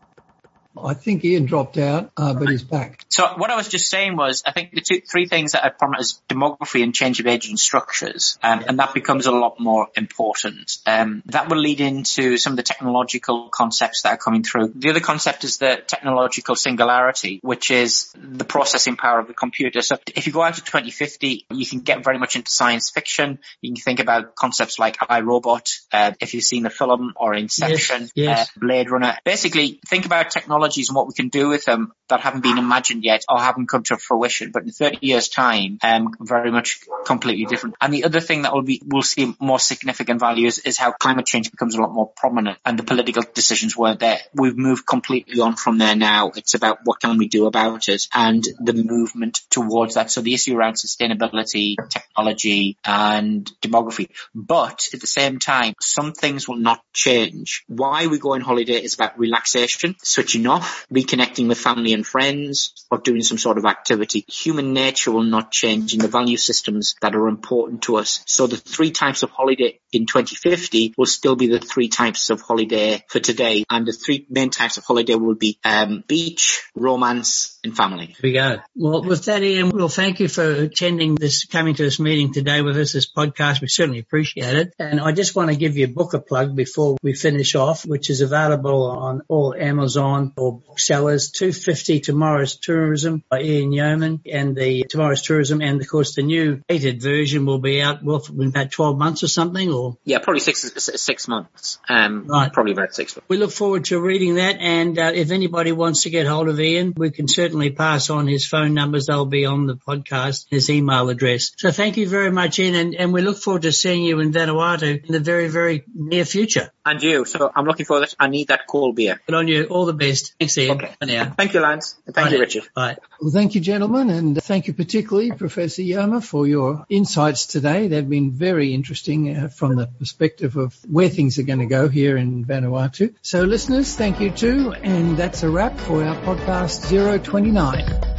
I 0.83 0.95
think 0.95 1.25
Ian 1.25 1.47
dropped 1.47 1.79
out, 1.79 2.11
uh, 2.17 2.35
but 2.35 2.49
he's 2.49 2.65
back. 2.65 3.05
So 3.09 3.27
what 3.37 3.51
I 3.51 3.57
was 3.57 3.69
just 3.69 3.89
saying 3.89 4.17
was, 4.17 4.43
I 4.45 4.53
think 4.53 4.73
the 4.73 4.81
two, 4.81 5.01
three 5.01 5.27
things 5.27 5.53
that 5.53 5.65
are 5.65 5.71
prominent 5.71 6.03
is 6.03 6.21
demography 6.29 6.83
and 6.83 6.95
change 6.95 7.21
of 7.21 7.27
aging 7.27 7.57
structures, 7.57 8.39
um, 8.43 8.65
and 8.67 8.79
that 8.81 8.93
becomes 8.93 9.27
a 9.27 9.31
lot 9.31 9.61
more 9.61 9.89
important. 9.97 10.79
Um, 10.87 11.23
that 11.27 11.49
will 11.49 11.59
lead 11.59 11.81
into 11.81 12.37
some 12.39 12.55
of 12.55 12.57
the 12.57 12.63
technological 12.63 13.49
concepts 13.51 14.03
that 14.03 14.15
are 14.15 14.17
coming 14.17 14.43
through. 14.43 14.73
The 14.75 14.91
other 14.91 15.01
concept 15.01 15.45
is 15.45 15.59
the 15.59 15.83
technological 15.87 16.57
singularity, 16.57 17.39
which 17.43 17.71
is 17.71 18.13
the 18.17 18.45
processing 18.45 18.97
power 18.97 19.21
of 19.21 19.29
the 19.29 19.35
computer. 19.35 19.81
So 19.81 19.99
if 20.15 20.27
you 20.27 20.33
go 20.33 20.43
out 20.43 20.55
to 20.55 20.65
2050, 20.65 21.47
you 21.51 21.67
can 21.67 21.81
get 21.81 22.03
very 22.03 22.19
much 22.19 22.37
into 22.37 22.51
science 22.51 22.91
fiction. 22.91 23.39
You 23.61 23.75
can 23.75 23.83
think 23.83 24.01
about 24.01 24.35
concepts 24.35 24.79
like 24.79 24.97
I, 25.09 25.21
Robot, 25.21 25.69
uh, 25.93 26.13
if 26.21 26.35
you've 26.35 26.45
seen 26.45 26.65
the 26.65 26.71
film 26.71 27.13
or 27.17 27.35
Inception, 27.35 28.03
yes, 28.03 28.13
yes. 28.15 28.49
Uh, 28.49 28.61
Blade 28.61 28.91
Runner. 28.91 29.17
Basically, 29.25 29.81
think 29.87 30.07
about 30.07 30.31
technology 30.31 30.64
technologies 30.65 30.89
and 30.89 30.97
what 30.97 31.07
we 31.07 31.15
can 31.15 31.29
do 31.29 31.49
with 31.49 31.65
them 31.65 31.93
that 32.09 32.21
haven't 32.21 32.43
been 32.43 32.59
imagined 32.59 33.05
yet 33.05 33.25
or 33.29 33.39
haven't 33.39 33.69
come 33.69 33.83
to 33.83 33.97
fruition. 33.97 34.51
But 34.53 34.65
in 34.65 34.71
30 34.71 34.99
years 35.01 35.29
time, 35.29 35.79
um, 35.83 36.15
very 36.21 36.51
much 36.51 36.81
completely 37.07 37.47
different. 37.47 37.77
And 37.81 37.93
the 37.93 38.05
other 38.05 38.21
thing 38.21 38.43
that 38.43 38.53
will 38.53 38.63
be, 38.63 38.81
we'll 38.85 39.03
see 39.03 39.35
more 39.41 39.59
significant 39.59 40.21
value 40.21 40.47
is, 40.47 40.59
is 40.59 40.79
how 40.79 40.93
climate 40.93 41.27
change 41.27 41.51
becomes 41.51 41.75
a 41.75 41.81
lot 41.81 41.93
more 41.93 42.11
prominent 42.17 42.59
and 42.65 42.79
the 42.79 42.83
political 42.83 43.23
decisions 43.35 43.77
weren't 43.77 44.01
there. 44.01 44.19
We've 44.35 44.57
moved 44.57 44.87
completely 44.87 45.41
on 45.41 45.57
from 45.57 45.79
there 45.79 45.97
now. 45.97 46.33
It's 46.37 46.55
about 46.55 46.79
what 46.85 47.01
can 47.01 47.17
we 47.19 47.29
do 47.29 47.47
about 47.47 47.89
it 47.89 48.07
and 48.15 48.45
the 48.61 48.75
movement 48.75 49.41
towards 49.51 49.95
that. 49.95 50.11
So 50.11 50.21
the 50.21 50.35
issue 50.35 50.57
around 50.57 50.75
sustainability, 50.75 51.77
technology 51.89 52.77
and 52.85 53.51
demography. 53.63 54.09
But 54.35 54.89
at 54.93 55.01
the 55.01 55.07
same 55.07 55.39
time, 55.39 55.75
some 55.81 56.13
things 56.13 56.49
will 56.49 56.57
not 56.57 56.81
change. 56.93 57.65
Why 57.67 58.07
we 58.07 58.19
go 58.19 58.35
on 58.35 58.41
holiday 58.41 58.83
is 58.83 58.95
about 58.95 59.19
relaxation, 59.19 59.97
switching 60.03 60.47
off, 60.47 60.54
reconnecting 60.93 61.49
with 61.49 61.59
family 61.59 61.93
and 61.93 62.07
friends, 62.07 62.87
or 62.91 62.99
doing 62.99 63.23
some 63.23 63.39
sort 63.39 63.59
of 63.59 63.65
activity. 63.65 64.25
Human 64.29 64.73
nature 64.73 65.13
will 65.13 65.23
not 65.25 65.51
change 65.51 65.95
in 65.95 66.01
the 66.01 66.09
value 66.09 66.37
systems 66.37 66.95
that 67.01 67.15
are 67.15 67.29
important 67.29 67.83
to 67.83 67.97
us. 67.97 68.23
So 68.27 68.47
the 68.47 68.57
three 68.57 68.91
types 68.91 69.23
of 69.23 69.31
holiday 69.31 69.81
in 69.93 70.07
2050 70.07 70.95
will 70.97 71.07
still 71.07 71.37
be 71.37 71.47
the 71.47 71.61
three 71.61 71.89
types 71.89 72.31
of 72.31 72.41
holiday 72.41 73.05
for 73.09 73.21
today. 73.21 73.65
And 73.71 73.87
the 73.87 73.93
three 73.93 74.27
main 74.29 74.51
types 74.51 74.77
of 74.77 74.85
holiday 74.85 75.15
will 75.15 75.35
be 75.35 75.59
um, 75.65 76.05
beach, 76.07 76.63
romance, 76.75 77.59
and 77.65 77.77
family. 77.77 78.17
We 78.23 78.33
go. 78.33 78.59
Well, 78.75 79.03
with 79.03 79.25
that, 79.27 79.43
Ian, 79.43 79.71
well, 79.71 79.89
thank 79.89 80.21
you 80.21 80.29
for 80.29 80.45
attending 80.45 81.15
this, 81.15 81.45
coming 81.45 81.75
to 81.75 81.83
this 81.83 81.99
meeting 81.99 82.33
today 82.33 82.63
with 82.63 82.77
us, 82.77 82.93
this 82.93 83.11
podcast. 83.11 83.61
We 83.61 83.69
certainly 83.69 84.01
appreciate 84.01 84.55
it. 84.55 84.75
And 84.79 85.01
I 85.01 85.13
just 85.13 85.35
want 85.35 85.51
to 85.51 85.57
give 85.57 85.77
you 85.77 85.87
a 85.87 85.89
book 85.89 86.15
a 86.15 86.21
plug 86.21 86.55
before 86.55 86.97
we 87.03 87.15
finish 87.15 87.55
off, 87.55 87.87
which 87.87 88.11
is 88.11 88.21
available 88.21 88.85
on 88.85 89.23
all 89.29 89.55
Amazon 89.55 90.33
or 90.45 90.59
booksellers. 90.59 91.31
250 91.31 92.01
Tomorrow's 92.01 92.57
Tourism 92.57 93.23
by 93.29 93.41
Ian 93.41 93.73
Yeoman 93.73 94.21
and 94.31 94.55
the 94.55 94.85
Tomorrow's 94.89 95.23
Tourism. 95.23 95.61
And 95.61 95.81
of 95.81 95.89
course, 95.89 96.15
the 96.15 96.23
new 96.23 96.63
dated 96.69 97.03
version 97.03 97.47
will 97.47 97.59
be 97.59 97.81
out 97.81 98.03
well, 98.03 98.23
in 98.39 98.49
about 98.49 98.71
12 98.71 98.99
months 98.99 99.23
or 99.23 99.29
something 99.29 99.73
or? 99.73 99.97
Yeah, 100.05 100.19
probably 100.19 100.41
six, 100.41 100.61
six 100.77 101.29
months. 101.29 101.79
Um, 101.89 102.27
right. 102.27 102.53
probably 102.53 102.73
about 102.73 102.95
six 102.95 103.17
months. 103.17 103.29
We 103.29 103.39
look 103.39 103.53
forward 103.53 103.87
to 103.87 104.01
reading 104.01 104.37
that. 104.37 104.57
And 104.61 104.99
uh, 104.99 105.13
if 105.15 105.31
anybody 105.31 105.73
wants 105.73 106.03
to 106.03 106.11
get 106.11 106.27
hold 106.27 106.49
of 106.49 106.61
Ian, 106.61 106.95
we 106.97 107.11
can 107.11 107.29
certainly 107.29 107.71
pass 107.71 108.11
on 108.11 108.27
his 108.27 108.47
phone 108.47 108.75
numbers. 108.75 109.07
They'll 109.07 109.27
be 109.27 109.47
on 109.47 109.67
the 109.67 109.77
podcast, 109.77 110.47
his 110.51 110.69
email 110.71 111.09
address. 111.09 111.53
So 111.57 111.71
thank 111.71 111.97
you 111.97 112.09
very 112.09 112.31
much, 112.31 112.59
Ian. 112.59 112.75
And, 112.75 112.95
and 112.95 113.13
we 113.13 113.23
look 113.23 113.39
forward 113.39 113.63
to 113.63 113.73
seeing 113.73 114.05
you 114.05 114.21
in 114.21 114.33
Vanuatu 114.33 115.05
in 115.05 115.13
the 115.13 115.21
very, 115.21 115.49
very 115.49 115.85
near 115.95 116.25
future. 116.25 116.71
And 116.85 117.03
you. 117.03 117.25
So 117.25 117.51
I'm 117.55 117.65
looking 117.65 117.87
forward 117.87 118.09
to 118.09 118.17
I 118.19 118.29
need 118.29 118.49
that 118.49 118.67
cold 118.67 118.97
beer. 118.97 119.21
Good 119.27 119.35
on 119.35 119.49
you. 119.49 119.65
All 119.65 119.87
the 119.87 119.93
best. 119.93 120.34
Thanks, 120.39 120.59
Ian. 120.59 120.73
Okay. 120.73 120.95
now. 121.03 121.33
Thank 121.37 121.55
you, 121.55 121.61
Lance. 121.61 121.97
And 122.07 122.15
thank 122.15 122.29
Bye 122.29 122.35
you, 122.35 122.41
Richard. 122.41 122.65
Bye. 122.75 122.97
Well, 123.21 123.31
thank 123.31 123.55
you, 123.55 123.61
gentlemen. 123.61 124.11
And 124.11 124.43
thank 124.43 124.67
you 124.67 124.75
particularly, 124.75 125.31
Professor 125.31 125.83
Yeoman, 125.83 126.23
for 126.23 126.47
your 126.47 126.85
insights 126.89 127.47
today. 127.47 127.89
They've 127.89 128.09
been 128.09 128.33
very 128.33 128.75
interesting 128.75 129.37
uh, 129.37 129.49
from 129.49 129.77
the 129.77 129.87
perspective 129.87 130.57
of 130.57 130.77
where 130.89 131.09
things 131.09 131.39
are 131.39 131.45
going 131.45 131.61
to 131.61 131.67
go 131.67 131.89
here 131.89 132.17
in 132.17 132.45
Vanuatu. 132.45 133.15
So 133.23 133.43
listeners, 133.43 133.95
thank 133.95 134.21
you 134.21 134.31
too. 134.31 134.73
And 134.73 135.17
that's 135.17 135.45
a 135.45 135.49
wrap 135.49 135.79
for 135.79 136.03
our 136.03 136.17
podcast 136.23 136.91
029. 137.23 138.14